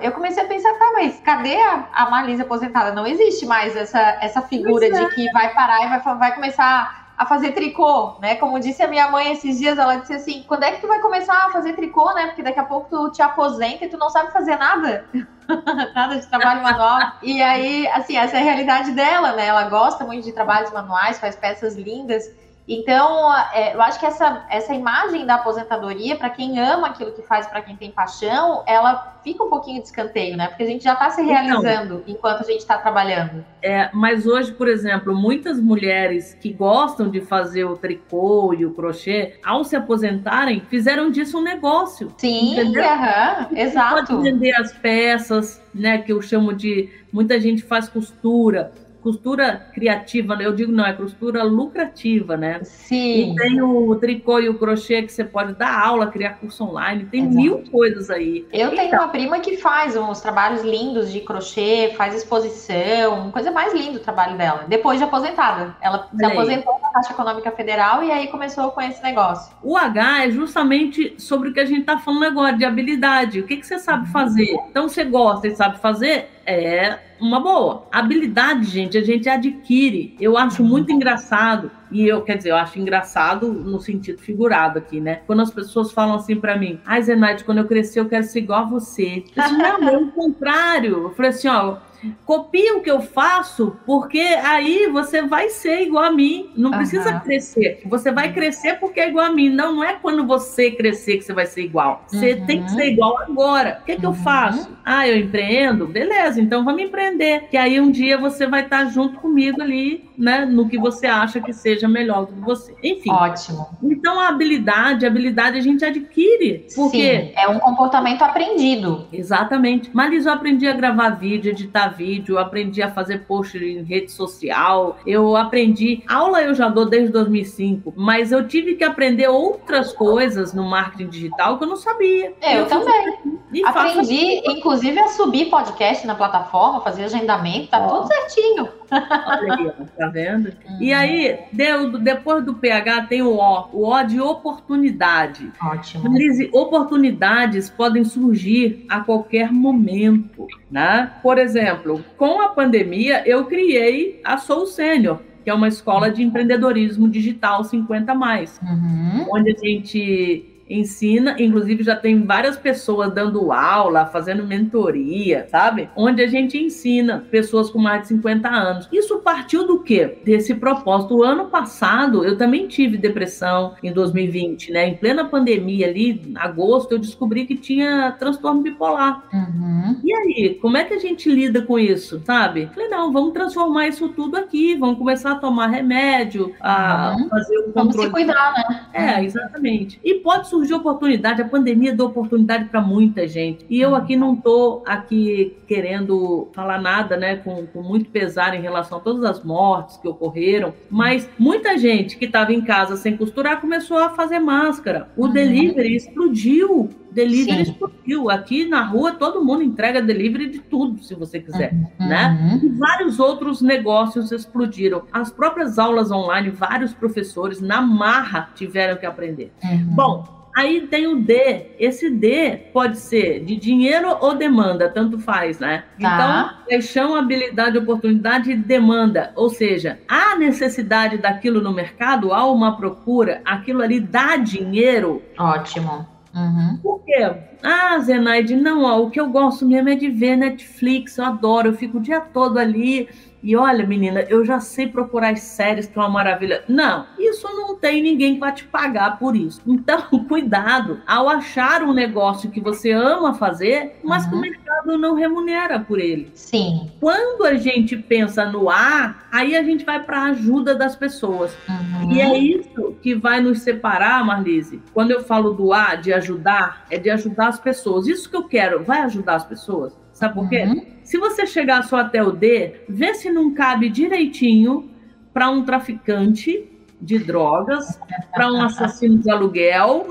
[0.00, 2.92] eu comecei a pensar: tá, mas cadê a, a Marlise aposentada?
[2.92, 7.26] Não existe mais essa, essa figura de que vai parar e vai, vai começar a
[7.26, 8.36] fazer tricô, né?
[8.36, 11.00] Como disse a minha mãe esses dias, ela disse assim: quando é que tu vai
[11.00, 12.26] começar a fazer tricô, né?
[12.26, 15.06] Porque daqui a pouco tu te aposenta e tu não sabe fazer nada.
[15.94, 17.12] nada de trabalho manual.
[17.22, 19.46] E aí, assim, essa é a realidade dela, né?
[19.46, 22.24] Ela gosta muito de trabalhos manuais, faz peças lindas.
[22.66, 27.22] Então, é, eu acho que essa, essa imagem da aposentadoria, para quem ama aquilo que
[27.22, 30.48] faz, para quem tem paixão, ela fica um pouquinho de escanteio, né?
[30.48, 31.32] Porque a gente já está se então.
[31.32, 33.44] realizando então, enquanto a gente está trabalhando.
[33.60, 38.72] É, mas hoje, por exemplo, muitas mulheres que gostam de fazer o tricô e o
[38.72, 42.12] crochê, ao se aposentarem, fizeram disso um negócio.
[42.16, 44.06] Sim, uhum, exato.
[44.16, 45.98] Pode vender as peças, né?
[45.98, 46.90] Que eu chamo de.
[47.12, 48.72] Muita gente faz costura
[49.02, 50.46] costura criativa, né?
[50.46, 52.60] eu digo não, é costura lucrativa, né?
[52.62, 53.32] Sim.
[53.32, 57.06] E tem o tricô e o crochê que você pode dar aula, criar curso online,
[57.06, 57.36] tem Exato.
[57.36, 58.46] mil coisas aí.
[58.52, 63.50] Eu então, tenho uma prima que faz uns trabalhos lindos de crochê, faz exposição, coisa
[63.50, 64.64] mais linda o trabalho dela.
[64.68, 65.76] Depois de aposentada.
[65.80, 69.54] Ela se aposentou na Caixa Econômica Federal e aí começou com esse negócio.
[69.62, 73.40] O H é justamente sobre o que a gente está falando agora, de habilidade.
[73.40, 74.54] O que, que você sabe fazer?
[74.70, 76.30] Então, você gosta e sabe fazer?
[76.46, 77.86] É uma boa.
[77.90, 80.16] Habilidade, gente, a gente adquire.
[80.20, 85.00] Eu acho muito engraçado, e eu, quer dizer, eu acho engraçado no sentido figurado aqui,
[85.00, 85.20] né?
[85.26, 88.40] Quando as pessoas falam assim para mim, ai, Zenaide, quando eu crescer eu quero ser
[88.40, 89.24] igual a você.
[89.36, 91.04] Eu disse, não, é o contrário.
[91.04, 91.76] Eu falei assim, ó,
[92.24, 96.50] Copia o que eu faço, porque aí você vai ser igual a mim.
[96.56, 96.76] Não uhum.
[96.78, 97.82] precisa crescer.
[97.86, 99.48] Você vai crescer porque é igual a mim.
[99.48, 102.04] Não, não é quando você crescer que você vai ser igual.
[102.08, 102.46] Você uhum.
[102.46, 103.78] tem que ser igual agora.
[103.82, 104.16] O que, é que eu uhum.
[104.16, 104.70] faço?
[104.84, 105.86] Ah, eu empreendo?
[105.86, 107.48] Beleza, então vamos empreender.
[107.50, 110.44] Que aí um dia você vai estar junto comigo ali, né?
[110.44, 112.74] No que você acha que seja melhor do que você.
[112.82, 113.10] Enfim.
[113.10, 113.68] Ótimo.
[113.82, 116.66] Então a habilidade, a habilidade a gente adquire.
[116.74, 119.06] Porque Sim, é um comportamento aprendido.
[119.12, 119.90] Exatamente.
[119.92, 124.98] Mas eu aprendi a gravar vídeo, editar vídeo, aprendi a fazer post em rede social,
[125.06, 126.02] eu aprendi.
[126.08, 131.08] Aula eu já dou desde 2005, mas eu tive que aprender outras coisas no marketing
[131.08, 132.34] digital que eu não sabia.
[132.42, 133.42] Eu, eu também.
[133.64, 134.58] Aprendi, faço...
[134.58, 137.88] inclusive, a subir podcast na plataforma, fazer agendamento, tá oh.
[137.88, 138.68] tudo certinho.
[138.92, 140.52] Olha aí, tá vendo?
[140.68, 140.76] Uhum.
[140.80, 145.50] E aí, deu, depois do PH tem o O, o O de oportunidade.
[145.62, 146.16] Ótimo.
[146.16, 151.12] Lise, oportunidades podem surgir a qualquer momento, né?
[151.22, 156.22] Por exemplo, com a pandemia, eu criei a Soul Sênior, que é uma escola de
[156.22, 159.26] empreendedorismo digital 50 mais, uhum.
[159.32, 165.88] onde a gente ensina, inclusive já tem várias pessoas dando aula, fazendo mentoria, sabe?
[165.96, 168.88] Onde a gente ensina pessoas com mais de 50 anos.
[168.92, 170.18] Isso partiu do quê?
[170.24, 171.16] Desse propósito.
[171.16, 174.88] O ano passado eu também tive depressão em 2020, né?
[174.88, 179.24] Em plena pandemia ali, em agosto, eu descobri que tinha transtorno bipolar.
[179.32, 180.00] Uhum.
[180.04, 182.70] E aí, como é que a gente lida com isso, sabe?
[182.74, 187.28] Falei, não, vamos transformar isso tudo aqui, vamos começar a tomar remédio, a uhum.
[187.28, 187.92] fazer o controle.
[187.92, 188.86] Vamos se cuidar, né?
[188.92, 190.00] É, exatamente.
[190.04, 193.66] E pode surgir surgiu oportunidade, a pandemia deu oportunidade para muita gente.
[193.68, 198.62] E eu aqui não estou aqui querendo falar nada, né, com, com muito pesar em
[198.62, 203.16] relação a todas as mortes que ocorreram, mas muita gente que estava em casa sem
[203.16, 205.08] costurar começou a fazer máscara.
[205.16, 205.32] O uhum.
[205.32, 206.90] delivery explodiu.
[207.12, 207.72] Delivery Sim.
[207.72, 208.30] explodiu.
[208.30, 212.08] Aqui na rua todo mundo entrega delivery de tudo, se você quiser, uhum.
[212.08, 212.60] né?
[212.62, 215.02] E vários outros negócios explodiram.
[215.12, 219.52] As próprias aulas online, vários professores na marra tiveram que aprender.
[219.62, 219.94] Uhum.
[219.94, 221.74] Bom, Aí tem o D.
[221.78, 225.84] Esse D pode ser de dinheiro ou demanda, tanto faz, né?
[226.00, 226.54] Tá.
[226.58, 229.32] Então, paixão, habilidade, oportunidade e demanda.
[229.34, 235.22] Ou seja, há necessidade daquilo no mercado, há uma procura, aquilo ali dá dinheiro.
[235.38, 236.06] Ótimo.
[236.34, 236.78] Uhum.
[236.82, 237.14] Por quê?
[237.62, 241.68] Ah, Zenaide, não, ó, o que eu gosto mesmo é de ver Netflix, eu adoro,
[241.68, 243.08] eu fico o dia todo ali
[243.42, 246.62] e olha, menina, eu já sei procurar as séries que é uma maravilha.
[246.68, 249.60] Não, isso não tem ninguém para te pagar por isso.
[249.66, 254.30] Então, cuidado ao achar um negócio que você ama fazer, mas uhum.
[254.30, 256.30] que o mercado não remunera por ele.
[256.34, 256.90] Sim.
[257.00, 261.56] Quando a gente pensa no A, aí a gente vai para a ajuda das pessoas.
[261.68, 262.12] Uhum.
[262.12, 264.80] E é isso que vai nos separar, Marlise.
[264.94, 268.06] Quando eu falo do A, de ajudar, é de ajudar as pessoas.
[268.06, 270.01] Isso que eu quero, vai ajudar as pessoas?
[270.22, 270.62] Sabe por quê?
[270.62, 270.86] Uhum.
[271.02, 274.88] Se você chegar só até o D, vê se não cabe direitinho
[275.34, 276.70] para um traficante
[277.00, 277.98] de drogas,
[278.32, 280.06] para um assassino de aluguel.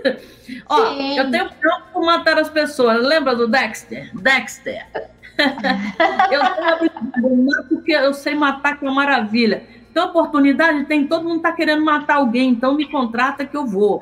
[0.70, 1.18] Ó, Sim.
[1.18, 3.06] eu tenho pronto para matar as pessoas.
[3.06, 4.10] Lembra do Dexter?
[4.22, 4.86] Dexter.
[6.32, 6.40] eu
[7.20, 9.64] tenho porque eu sei matar que é uma maravilha.
[9.92, 14.00] Então, oportunidade tem, todo mundo está querendo matar alguém, então me contrata que eu vou.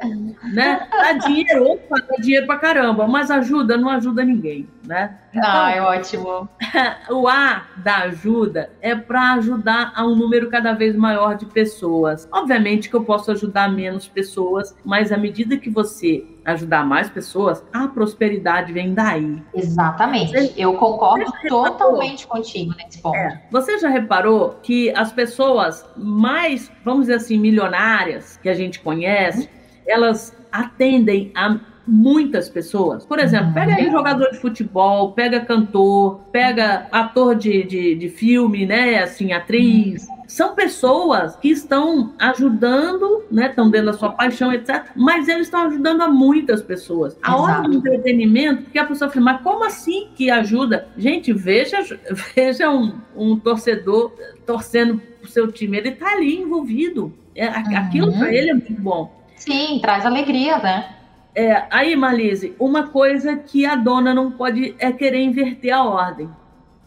[0.54, 0.86] Né?
[0.88, 4.68] Dá dinheiro, opa, dá dinheiro pra caramba, mas ajuda, não ajuda ninguém.
[4.86, 5.18] Né?
[5.36, 6.48] Ah, é ótimo.
[7.10, 12.28] O A da ajuda é para ajudar a um número cada vez maior de pessoas.
[12.32, 17.64] Obviamente que eu posso ajudar menos pessoas, mas à medida que você ajudar mais pessoas,
[17.72, 19.42] a prosperidade vem daí.
[19.54, 20.32] Exatamente.
[20.32, 23.16] Você, eu concordo totalmente contigo nesse ponto.
[23.16, 23.42] É.
[23.50, 29.48] Você já reparou que as pessoas mais, vamos dizer assim, milionárias que a gente conhece,
[29.86, 31.58] elas atendem a
[31.90, 33.04] muitas pessoas.
[33.04, 38.64] Por exemplo, pega aí jogador de futebol, pega cantor, pega ator de, de, de filme,
[38.64, 39.02] né?
[39.02, 40.06] Assim, atriz.
[40.28, 43.48] São pessoas que estão ajudando, né?
[43.48, 44.84] Estão dando a sua paixão, etc.
[44.94, 47.18] Mas eles estão ajudando a muitas pessoas.
[47.22, 47.42] A Exato.
[47.42, 50.86] hora do entretenimento, que a pessoa fala, mas como assim que ajuda?
[50.96, 51.78] Gente, veja,
[52.36, 54.12] veja um, um torcedor
[54.46, 55.78] torcendo pro seu time.
[55.78, 57.12] Ele tá ali envolvido.
[57.34, 58.18] É, aquilo Uhum.
[58.18, 59.12] para ele é muito bom.
[59.36, 60.96] Sim, traz alegria, né?
[61.34, 66.28] É, aí, Malise, uma coisa que a dona não pode é querer inverter a ordem.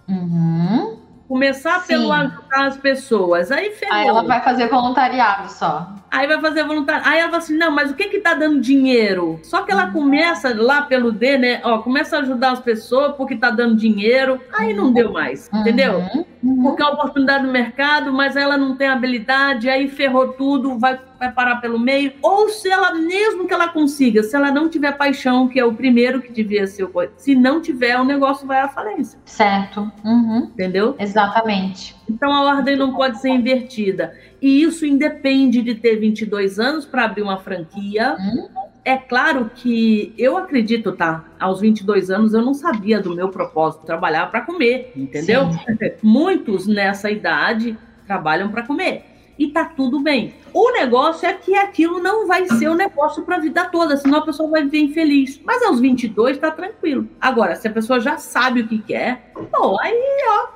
[0.08, 0.98] Uhum.
[1.28, 1.88] Começar Sim.
[1.88, 3.52] pelo ajudar as pessoas.
[3.52, 3.96] Aí ferrou.
[3.96, 5.90] Aí ela vai fazer voluntariado só.
[6.12, 7.02] Aí vai fazer voluntário.
[7.06, 9.40] Aí ela fala assim: não, mas o que que tá dando dinheiro?
[9.42, 11.62] Só que ela começa lá pelo D, né?
[11.64, 14.40] Ó, começa a ajudar as pessoas porque tá dando dinheiro.
[14.54, 16.04] Aí não deu mais, entendeu?
[16.44, 16.54] Uhum.
[16.54, 16.64] Uhum.
[16.64, 21.32] Porque é oportunidade no mercado, mas ela não tem habilidade, aí ferrou tudo, vai, vai
[21.32, 22.14] parar pelo meio.
[22.22, 25.74] Ou se ela, mesmo que ela consiga, se ela não tiver paixão, que é o
[25.74, 29.92] primeiro que devia ser o se não tiver, o negócio vai à falência, Certo.
[30.04, 30.50] Uhum.
[30.54, 30.96] entendeu?
[31.00, 31.96] Exatamente.
[32.10, 34.14] Então a ordem não pode ser invertida.
[34.42, 38.16] E isso independe de ter 22 anos para abrir uma franquia.
[38.20, 38.48] Hum.
[38.86, 41.26] É claro que eu acredito, tá?
[41.40, 45.44] Aos 22 anos eu não sabia do meu propósito, trabalhar para comer, entendeu?
[46.04, 49.13] Muitos nessa idade trabalham para comer.
[49.38, 50.36] E tá tudo bem.
[50.54, 54.20] O negócio é que aquilo não vai ser o negócio para a vida toda, senão
[54.20, 55.42] a pessoa vai viver infeliz.
[55.44, 57.08] Mas aos 22 tá tranquilo.
[57.20, 60.14] Agora, se a pessoa já sabe o que quer, pô, aí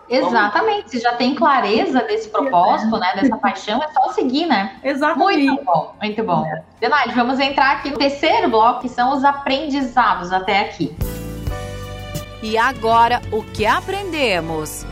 [0.09, 0.91] Exatamente.
[0.91, 3.13] Se já tem clareza desse propósito, né?
[3.15, 4.79] Dessa paixão, é só seguir, né?
[4.83, 5.47] exatamente.
[5.47, 6.45] Muito bom, muito bom.
[6.79, 10.95] Denise, vamos entrar aqui no terceiro bloco, que são os aprendizados até aqui.
[12.41, 14.85] E agora, o que aprendemos?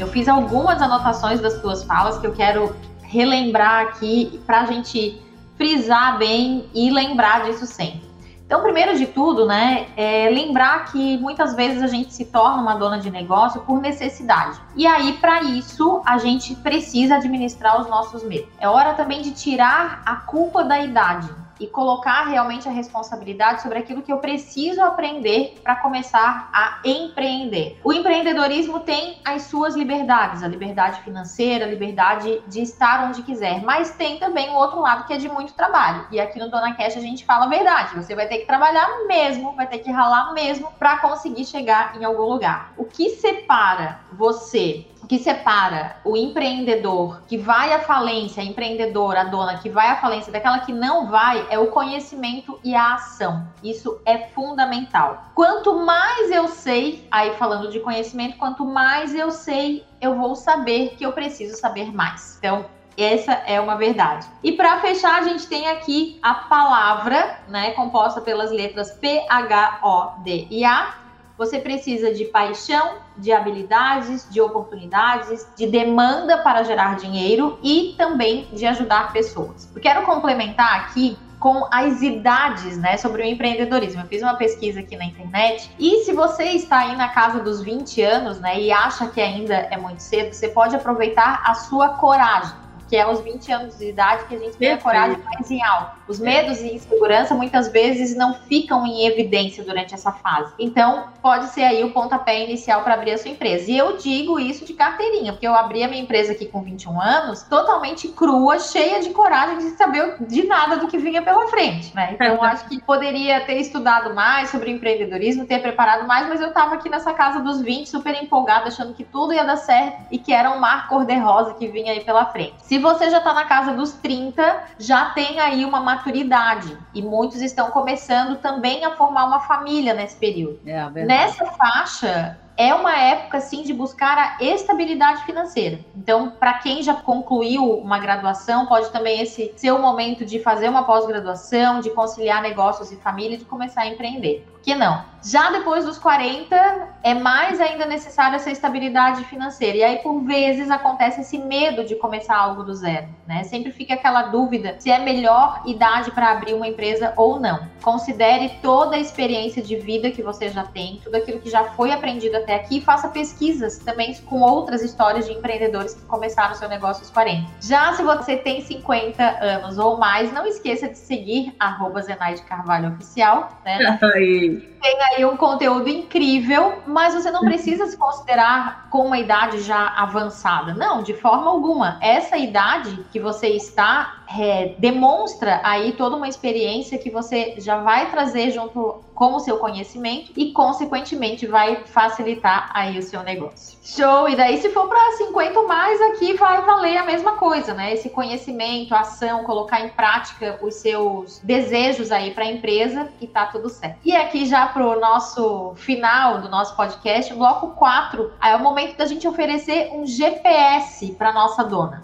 [0.00, 5.20] Eu fiz algumas anotações das tuas falas que eu quero relembrar aqui para a gente
[5.56, 8.08] frisar bem e lembrar disso sempre.
[8.46, 12.74] Então, primeiro de tudo, né, é lembrar que muitas vezes a gente se torna uma
[12.74, 14.58] dona de negócio por necessidade.
[14.74, 18.48] E aí, para isso, a gente precisa administrar os nossos medos.
[18.58, 21.28] É hora também de tirar a culpa da idade
[21.60, 27.78] e colocar realmente a responsabilidade sobre aquilo que eu preciso aprender para começar a empreender.
[27.84, 33.62] O empreendedorismo tem as suas liberdades, a liberdade financeira, a liberdade de estar onde quiser,
[33.62, 36.06] mas tem também o outro lado que é de muito trabalho.
[36.10, 38.88] E aqui no Dona Cash a gente fala a verdade, você vai ter que trabalhar
[39.06, 42.72] mesmo, vai ter que ralar mesmo para conseguir chegar em algum lugar.
[42.78, 49.22] O que separa você o que separa o empreendedor que vai à falência, a empreendedora,
[49.22, 52.94] a dona que vai à falência, daquela que não vai, é o conhecimento e a
[52.94, 53.46] ação.
[53.62, 55.24] Isso é fundamental.
[55.34, 60.94] Quanto mais eu sei, aí falando de conhecimento, quanto mais eu sei, eu vou saber
[60.96, 62.38] que eu preciso saber mais.
[62.38, 62.64] Então,
[62.96, 64.26] essa é uma verdade.
[64.42, 69.80] E para fechar, a gente tem aqui a palavra, né, composta pelas letras P, H,
[69.82, 70.94] O, D e A.
[71.36, 78.46] Você precisa de paixão, de habilidades, de oportunidades, de demanda para gerar dinheiro e também
[78.52, 79.70] de ajudar pessoas.
[79.74, 84.02] Eu quero complementar aqui com as idades, né, sobre o empreendedorismo.
[84.02, 87.62] Eu fiz uma pesquisa aqui na internet e se você está aí na casa dos
[87.62, 91.94] 20 anos, né, e acha que ainda é muito cedo, você pode aproveitar a sua
[91.94, 92.54] coragem,
[92.88, 95.64] que é aos 20 anos de idade que a gente tem a coragem mais em
[95.64, 95.99] alta.
[96.10, 100.52] Os medos e insegurança muitas vezes não ficam em evidência durante essa fase.
[100.58, 103.70] Então, pode ser aí o pontapé inicial para abrir a sua empresa.
[103.70, 107.00] E eu digo isso de carteirinha, porque eu abri a minha empresa aqui com 21
[107.00, 111.94] anos, totalmente crua, cheia de coragem de saber de nada do que vinha pela frente,
[111.94, 112.10] né?
[112.14, 116.74] Então, acho que poderia ter estudado mais sobre empreendedorismo, ter preparado mais, mas eu tava
[116.74, 120.32] aqui nessa casa dos 20, super empolgada, achando que tudo ia dar certo e que
[120.32, 122.54] era um mar cor-de-rosa que vinha aí pela frente.
[122.62, 126.76] Se você já tá na casa dos 30, já tem aí uma maturidade.
[126.94, 130.58] E muitos estão começando também a formar uma família nesse período.
[130.66, 131.06] É verdade.
[131.06, 135.80] Nessa faixa é uma época assim de buscar a estabilidade financeira.
[135.96, 140.68] Então, para quem já concluiu uma graduação, pode também esse ser o momento de fazer
[140.68, 144.46] uma pós-graduação, de conciliar negócios e família, de começar a empreender.
[144.62, 145.04] Que não?
[145.22, 146.56] Já depois dos 40,
[147.02, 149.76] é mais ainda necessária essa estabilidade financeira.
[149.76, 153.44] E aí, por vezes, acontece esse medo de começar algo do zero, né?
[153.44, 157.68] Sempre fica aquela dúvida se é melhor idade para abrir uma empresa ou não.
[157.82, 161.92] Considere toda a experiência de vida que você já tem, tudo aquilo que já foi
[161.92, 166.68] aprendido até aqui, e faça pesquisas também com outras histórias de empreendedores que começaram seu
[166.68, 167.46] negócio aos 40.
[167.60, 172.92] Já se você tem 50 anos ou mais, não esqueça de seguir arroba Zenaide Carvalho
[172.92, 173.98] Oficial, né?
[174.14, 174.49] Aí,
[174.80, 179.88] Tem aí um conteúdo incrível, mas você não precisa se considerar com uma idade já
[179.88, 180.74] avançada.
[180.74, 181.98] Não, de forma alguma.
[182.00, 188.10] Essa idade que você está é, demonstra aí toda uma experiência que você já vai
[188.10, 193.78] trazer junto com o seu conhecimento e, consequentemente, vai facilitar aí o seu negócio.
[193.84, 194.30] Show!
[194.30, 197.92] E daí, se for para 50 mais, aqui vai valer a mesma coisa, né?
[197.92, 203.44] Esse conhecimento, ação, colocar em prática os seus desejos aí para a empresa e tá
[203.44, 203.98] tudo certo.
[204.06, 208.96] E aqui já pro nosso final do nosso podcast, bloco 4, aí é o momento
[208.96, 212.02] da gente oferecer um GPS para nossa dona.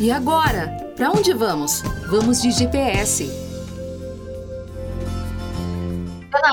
[0.00, 0.92] E agora?
[0.96, 1.82] Para onde vamos?
[2.08, 3.49] Vamos de GPS.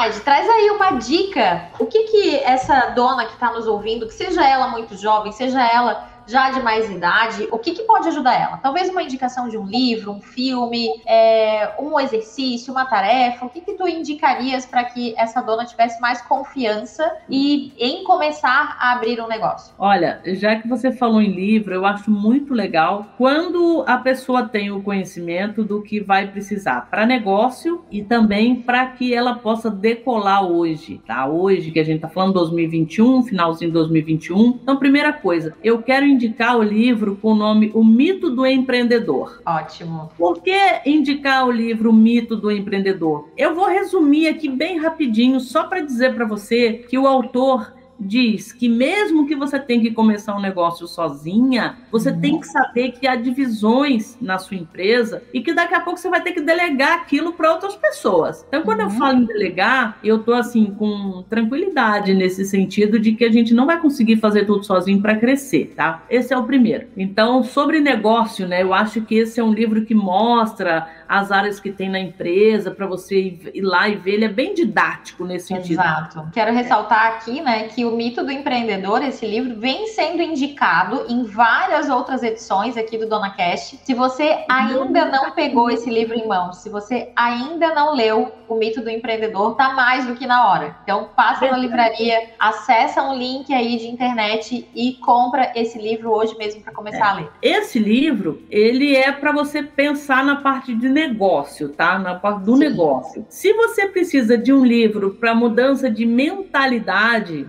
[0.06, 1.70] Ed, traz aí uma dica.
[1.80, 5.62] O que que essa dona que está nos ouvindo, que seja ela muito jovem, seja
[5.62, 8.58] ela já de mais idade, o que, que pode ajudar ela?
[8.58, 13.46] Talvez uma indicação de um livro, um filme, é, um exercício, uma tarefa.
[13.46, 18.78] O que, que tu indicarias para que essa dona tivesse mais confiança e em começar
[18.80, 19.74] a abrir um negócio?
[19.80, 24.72] Olha, já que você falou em livro, eu acho muito legal quando a pessoa tem
[24.72, 30.46] o conhecimento do que vai precisar para negócio e também para que ela possa decolar
[30.46, 31.28] hoje, tá?
[31.28, 34.60] Hoje que a gente tá falando 2021, finalzinho de 2021.
[34.62, 39.42] Então, primeira coisa, eu quero indicar o livro com o nome O Mito do Empreendedor.
[39.46, 40.10] Ótimo.
[40.18, 43.30] Por que indicar o livro O Mito do Empreendedor?
[43.38, 48.52] Eu vou resumir aqui bem rapidinho, só para dizer para você que o autor diz
[48.52, 52.20] que mesmo que você tenha que começar um negócio sozinha, você uhum.
[52.20, 56.10] tem que saber que há divisões na sua empresa e que daqui a pouco você
[56.10, 58.46] vai ter que delegar aquilo para outras pessoas.
[58.48, 58.86] Então, quando uhum.
[58.86, 63.54] eu falo em delegar, eu tô assim com tranquilidade nesse sentido de que a gente
[63.54, 66.04] não vai conseguir fazer tudo sozinho para crescer, tá?
[66.10, 66.88] Esse é o primeiro.
[66.96, 68.62] Então, sobre negócio, né?
[68.62, 72.72] Eu acho que esse é um livro que mostra as áreas que tem na empresa
[72.72, 74.14] para você ir lá e ver.
[74.14, 75.82] Ele é bem didático nesse sentido.
[75.82, 76.28] Exato.
[76.34, 81.24] Quero ressaltar aqui, né, que o Mito do Empreendedor, esse livro, vem sendo indicado em
[81.24, 83.76] várias outras edições aqui do Dona Cash.
[83.84, 88.56] Se você ainda não pegou esse livro em mãos, se você ainda não leu o
[88.56, 90.76] Mito do Empreendedor, tá mais do que na hora.
[90.84, 96.36] Então passa na livraria, acessa um link aí de internet e compra esse livro hoje
[96.38, 97.10] mesmo para começar é.
[97.10, 97.30] a ler.
[97.42, 102.00] Esse livro, ele é para você pensar na parte de negócio, tá?
[102.00, 102.60] Na parte do Sim.
[102.60, 103.26] negócio.
[103.30, 107.46] Se você precisa de um livro para mudança de mentalidade,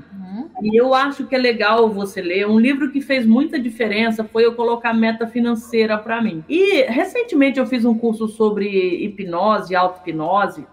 [0.63, 2.47] e eu acho que é legal você ler.
[2.47, 6.45] Um livro que fez muita diferença foi eu colocar meta financeira para mim.
[6.49, 8.69] E recentemente eu fiz um curso sobre
[9.05, 10.67] hipnose, auto-hipnose,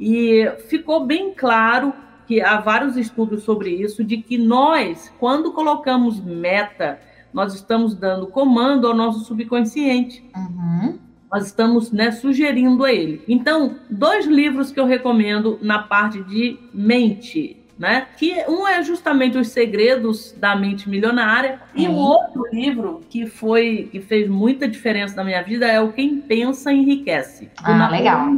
[0.00, 1.92] e ficou bem claro
[2.26, 6.98] que há vários estudos sobre isso, de que nós, quando colocamos meta,
[7.32, 10.24] nós estamos dando comando ao nosso subconsciente.
[10.34, 10.98] Uhum.
[11.34, 13.22] Nós estamos né, sugerindo a ele.
[13.26, 18.06] Então, dois livros que eu recomendo na parte de mente né?
[18.16, 21.96] Que um é justamente os segredos da mente milionária e o uhum.
[21.96, 26.72] outro livro que foi que fez muita diferença na minha vida é o Quem Pensa
[26.72, 27.50] Enriquece.
[27.62, 28.32] Ah, legal.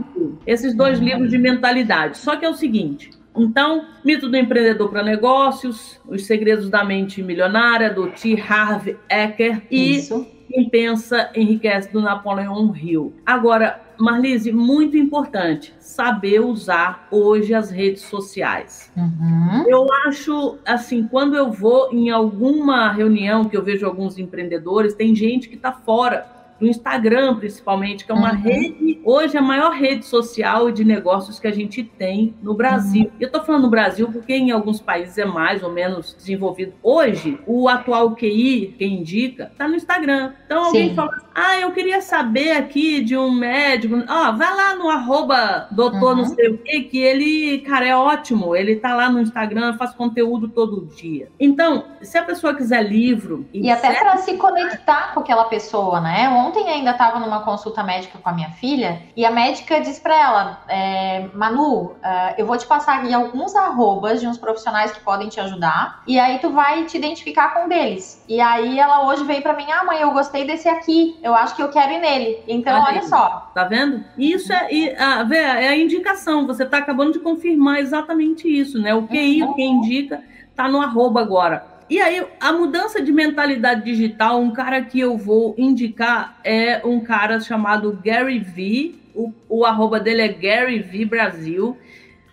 [0.47, 1.05] Esses dois uhum.
[1.05, 2.17] livros de mentalidade.
[2.17, 7.23] Só que é o seguinte, então, Mito do Empreendedor para Negócios, Os Segredos da Mente
[7.23, 8.41] Milionária, do T.
[8.41, 10.27] Harv Eker e Isso.
[10.49, 13.15] Quem Pensa Enriquece, do Napoleão Hill.
[13.25, 18.93] Agora, Marlise, muito importante saber usar hoje as redes sociais.
[18.97, 19.65] Uhum.
[19.67, 25.15] Eu acho, assim, quando eu vou em alguma reunião que eu vejo alguns empreendedores, tem
[25.15, 28.41] gente que está fora do Instagram, principalmente, que é uma uhum.
[28.41, 33.05] rede, hoje a maior rede social de negócios que a gente tem no Brasil.
[33.05, 33.11] Uhum.
[33.21, 36.73] Eu estou falando no Brasil porque em alguns países é mais ou menos desenvolvido.
[36.83, 40.33] Hoje, o atual QI, quem indica, está no Instagram.
[40.47, 40.95] Então alguém Sim.
[40.95, 43.95] fala assim, ah, eu queria saber aqui de um médico.
[44.09, 46.17] Ó, oh, vai lá no arroba doutor uhum.
[46.17, 48.57] não sei o quê, que ele, cara, é ótimo.
[48.57, 51.29] Ele tá lá no Instagram, faz conteúdo todo dia.
[51.39, 53.47] Então, se a pessoa quiser livro...
[53.53, 56.29] E até para se conectar com aquela pessoa, né?
[56.47, 60.15] Ontem ainda estava numa consulta médica com a minha filha e a médica disse para
[60.15, 61.97] ela: é, Manu, uh,
[62.39, 66.19] eu vou te passar aqui alguns arrobas de uns profissionais que podem te ajudar e
[66.19, 68.25] aí tu vai te identificar com um deles.
[68.29, 71.57] E aí ela hoje veio para mim: Ah, mãe, eu gostei desse aqui, eu acho
[71.57, 72.43] que eu quero ir nele.
[72.47, 73.51] Então, olha só.
[73.55, 74.05] Tá vendo?
[74.17, 78.95] Isso é, a, é a indicação, você está acabando de confirmar exatamente isso, né?
[78.95, 79.51] O QI, uhum.
[79.51, 80.23] o que indica,
[80.55, 81.76] tá no arroba agora.
[81.89, 86.99] E aí, a mudança de mentalidade digital, um cara que eu vou indicar é um
[87.01, 88.97] cara chamado Gary V.
[89.15, 91.79] O, o arroba dele é Gary V Brasil.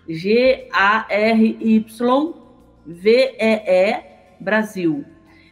[0.10, 0.74] G-A-R-Y-V-E-E
[4.40, 5.06] Brasil.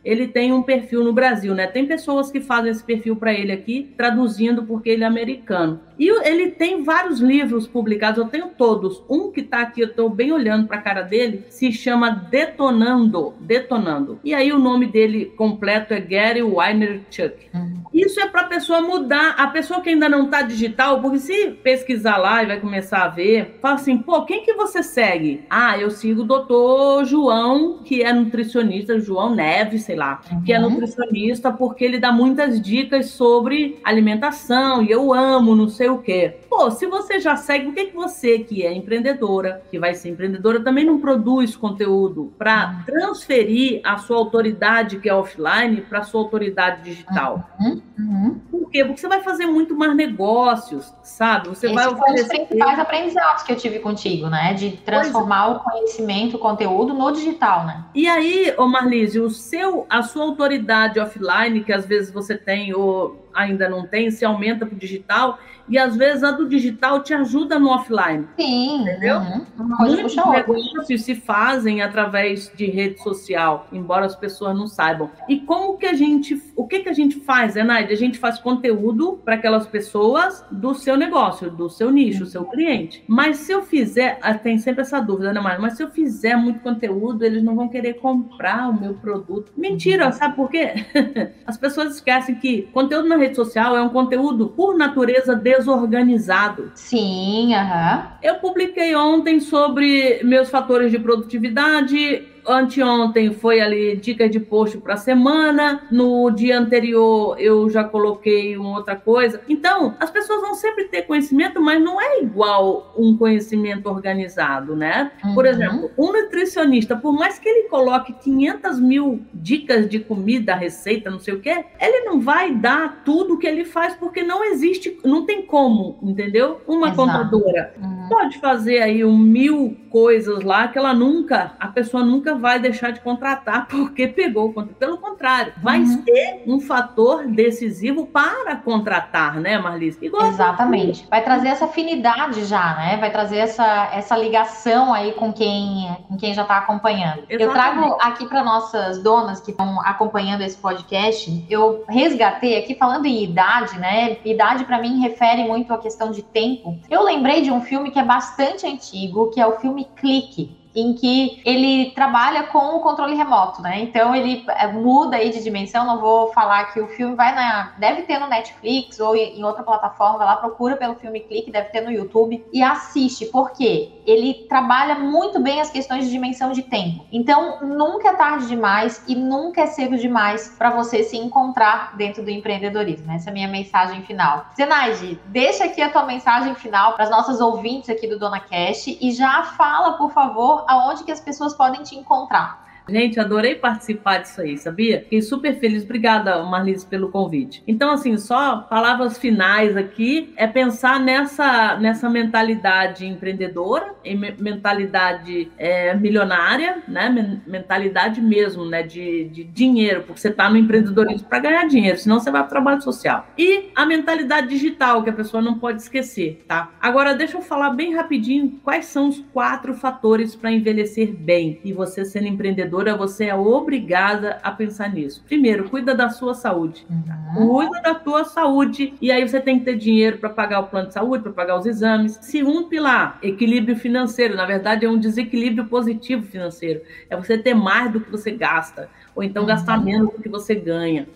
[0.03, 1.67] Ele tem um perfil no Brasil, né?
[1.67, 5.79] Tem pessoas que fazem esse perfil para ele aqui, traduzindo porque ele é americano.
[5.99, 9.03] E ele tem vários livros publicados, eu tenho todos.
[9.07, 13.35] Um que está aqui, eu estou bem olhando para a cara dele, se chama Detonando.
[13.39, 14.19] Detonando.
[14.23, 17.35] E aí o nome dele completo é Gary Vaynerchuk.
[17.53, 17.81] Uhum.
[17.93, 21.51] Isso é para a pessoa mudar, a pessoa que ainda não está digital, porque se
[21.61, 25.43] pesquisar lá e vai começar a ver, fala assim, pô, quem que você segue?
[25.49, 30.41] Ah, eu sigo o doutor João, que é nutricionista, João Neves, sei lá, uhum.
[30.41, 30.69] que é uhum.
[30.69, 36.35] nutricionista porque ele dá muitas dicas sobre alimentação e eu amo, não sei o quê.
[36.51, 40.09] Pô, se você já segue, por que, que você, que é empreendedora, que vai ser
[40.09, 42.83] empreendedora, também não produz conteúdo para uhum.
[42.83, 47.49] transferir a sua autoridade, que é offline, para a sua autoridade digital?
[47.57, 47.81] Uhum.
[47.97, 48.41] Uhum.
[48.51, 48.83] Por quê?
[48.83, 51.47] Porque você vai fazer muito mais negócios, sabe?
[51.47, 52.01] Você Esse vai oferecer...
[52.01, 54.53] foi um dos principais aprendizados que eu tive contigo, né?
[54.53, 55.51] De transformar é.
[55.53, 57.85] o conhecimento, o conteúdo no digital, né?
[57.95, 62.73] E aí, ô Marlise, o seu, a sua autoridade offline, que às vezes você tem,
[62.73, 67.01] ou ainda não tem, se aumenta para o digital, e às vezes a do digital
[67.01, 68.27] te ajuda no offline.
[68.36, 68.82] Sim.
[68.82, 69.17] Entendeu?
[69.17, 69.45] Uhum.
[69.79, 75.09] Muitos negócios se fazem através de rede social, embora as pessoas não saibam.
[75.29, 77.93] E como que a gente, o que que a gente faz, Enaide?
[77.93, 82.45] A gente faz conteúdo para aquelas pessoas do seu negócio, do seu nicho, do seu
[82.45, 83.03] cliente.
[83.07, 86.59] Mas se eu fizer, ah, tem sempre essa dúvida, né, Mas se eu fizer muito
[86.59, 89.53] conteúdo, eles não vão querer comprar o meu produto.
[89.55, 90.11] Mentira, uhum.
[90.11, 90.73] sabe por quê?
[91.45, 96.72] As pessoas esquecem que conteúdo na rede social é um conteúdo, por natureza, desorganizado.
[96.76, 98.07] Sim, aham.
[98.22, 104.95] Eu publiquei ontem sobre meus fatores de produtividade anteontem foi ali dica de post para
[104.95, 109.41] a semana, no dia anterior eu já coloquei uma outra coisa.
[109.47, 115.11] Então, as pessoas vão sempre ter conhecimento, mas não é igual um conhecimento organizado, né?
[115.23, 115.33] Uhum.
[115.33, 121.09] Por exemplo, um nutricionista, por mais que ele coloque 500 mil dicas de comida, receita,
[121.09, 124.97] não sei o que, ele não vai dar tudo que ele faz porque não existe,
[125.03, 126.61] não tem como, entendeu?
[126.67, 126.97] Uma Exato.
[126.97, 128.07] contadora uhum.
[128.09, 132.91] pode fazer aí um mil coisas lá que ela nunca, a pessoa nunca vai deixar
[132.91, 134.77] de contratar porque pegou o contrato.
[134.77, 136.03] Pelo contrário, vai uhum.
[136.03, 139.97] ser um fator decisivo para contratar, né, Marlise?
[140.01, 141.07] Igual Exatamente.
[141.09, 142.97] Vai trazer essa afinidade já, né?
[142.97, 147.23] Vai trazer essa, essa ligação aí com quem, com quem já está acompanhando.
[147.29, 147.43] Exatamente.
[147.43, 153.05] Eu trago aqui para nossas donas que estão acompanhando esse podcast, eu resgatei aqui falando
[153.05, 154.17] em idade, né?
[154.23, 156.79] Idade para mim refere muito à questão de tempo.
[156.89, 160.93] Eu lembrei de um filme que é bastante antigo, que é o filme Clique em
[160.93, 163.82] que ele trabalha com o controle remoto, né?
[163.82, 165.86] Então ele é, muda aí de dimensão.
[165.86, 169.63] Não vou falar que o filme vai na, deve ter no Netflix ou em outra
[169.63, 170.24] plataforma.
[170.24, 173.26] Lá procura pelo filme Clique, deve ter no YouTube e assiste.
[173.26, 173.91] Por quê?
[174.05, 177.05] Ele trabalha muito bem as questões de dimensão de tempo.
[177.11, 182.24] Então nunca é tarde demais e nunca é cedo demais para você se encontrar dentro
[182.24, 183.11] do empreendedorismo.
[183.11, 184.45] Essa é a minha mensagem final.
[184.55, 188.88] Zenaide, deixa aqui a tua mensagem final para as nossas ouvintes aqui do Dona Cash
[188.88, 192.70] e já fala, por favor, aonde que as pessoas podem te encontrar.
[192.89, 195.01] Gente, adorei participar disso aí, sabia?
[195.01, 195.84] Fiquei super feliz.
[195.84, 197.63] Obrigada, Marlise, pelo convite.
[197.67, 205.93] Então, assim, só palavras finais aqui é pensar nessa, nessa mentalidade empreendedora, em mentalidade é,
[205.95, 207.39] milionária, né?
[207.45, 208.84] Mentalidade mesmo, né?
[208.84, 212.47] De, de dinheiro, porque você está no empreendedorismo para ganhar dinheiro, senão você vai para
[212.47, 213.27] o trabalho social.
[213.38, 216.71] E a mentalidade digital, que a pessoa não pode esquecer, tá?
[216.82, 221.73] Agora, deixa eu falar bem rapidinho quais são os quatro fatores para envelhecer bem e
[221.73, 225.22] você sendo empreendedor empreendedora, você é obrigada a pensar nisso.
[225.28, 226.86] Primeiro, cuida da sua saúde.
[226.89, 227.47] Uhum.
[227.47, 228.93] Cuida da tua saúde.
[229.01, 231.59] E aí você tem que ter dinheiro para pagar o plano de saúde, para pagar
[231.59, 232.17] os exames.
[232.22, 234.36] Segundo pilar, equilíbrio financeiro.
[234.36, 236.82] Na verdade, é um desequilíbrio positivo financeiro.
[237.09, 239.49] É você ter mais do que você gasta, ou então uhum.
[239.49, 241.07] gastar menos do que você ganha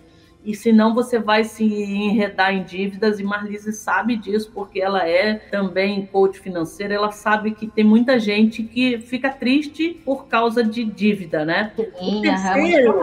[0.45, 5.35] e senão você vai se enredar em dívidas, e Marlise sabe disso, porque ela é
[5.35, 10.83] também coach financeira, ela sabe que tem muita gente que fica triste por causa de
[10.83, 11.71] dívida, né?
[11.75, 13.01] Sim, o terceiro,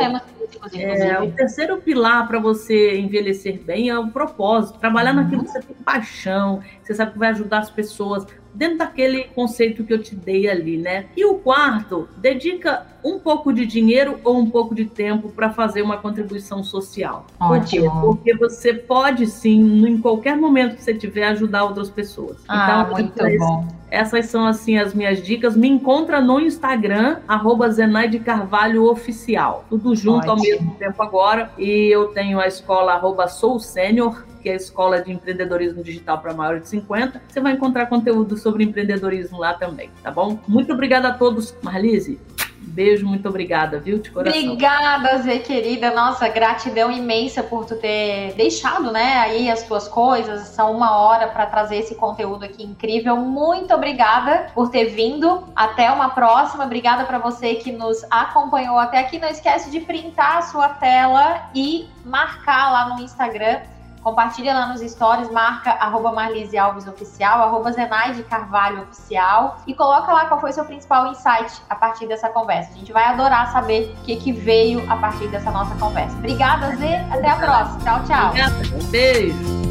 [0.72, 5.22] é, o terceiro pilar para você envelhecer bem é o propósito, trabalhar uhum.
[5.22, 9.84] naquilo que você tem paixão, você sabe que vai ajudar as pessoas, dentro daquele conceito
[9.84, 11.06] que eu te dei ali, né?
[11.16, 15.82] E o quarto, dedica um pouco de dinheiro ou um pouco de tempo para fazer
[15.82, 17.26] uma contribuição social.
[17.40, 17.90] Ótimo.
[17.90, 22.38] Por Porque você pode sim, em qualquer momento que você tiver, ajudar outras pessoas.
[22.48, 23.66] Ah, então, muito bom.
[23.90, 25.56] Essas são assim as minhas dicas.
[25.56, 29.64] Me encontra no Instagram, arroba Zenaide Carvalho Oficial.
[29.68, 30.30] Tudo junto Ótimo.
[30.30, 31.50] ao mesmo tempo agora.
[31.58, 36.18] E eu tenho a escola arroba Sou Sênior, que é a Escola de Empreendedorismo Digital
[36.18, 37.22] para maiores de 50.
[37.28, 40.38] Você vai encontrar conteúdo sobre empreendedorismo lá também, tá bom?
[40.48, 41.54] Muito obrigada a todos.
[41.62, 42.18] Marlise,
[42.64, 43.98] Beijo, muito obrigada, viu?
[43.98, 44.40] De coração.
[44.40, 45.90] Obrigada, Zê, querida.
[45.90, 50.48] Nossa, gratidão imensa por tu ter deixado, né, aí as tuas coisas.
[50.48, 53.16] São uma hora para trazer esse conteúdo aqui incrível.
[53.16, 55.44] Muito obrigada por ter vindo.
[55.54, 56.64] Até uma próxima.
[56.64, 59.18] Obrigada para você que nos acompanhou até aqui.
[59.18, 63.60] Não esquece de printar a sua tela e marcar lá no Instagram
[64.02, 70.12] Compartilha lá nos stories, marca arroba Marlise Alves Oficial, arroba Zenaide Carvalho Oficial e coloca
[70.12, 72.72] lá qual foi seu principal insight a partir dessa conversa.
[72.72, 76.16] A gente vai adorar saber o que, que veio a partir dessa nossa conversa.
[76.16, 76.96] Obrigada, Zê.
[77.12, 77.78] Até a próxima.
[77.78, 78.28] Tchau, tchau.
[78.28, 78.54] Obrigada.
[78.90, 79.62] Beijo.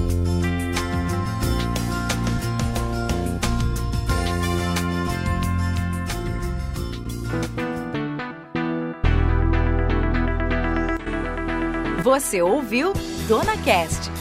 [12.02, 12.94] Você ouviu
[13.28, 14.21] Dona Cast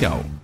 [0.01, 0.40] comercial.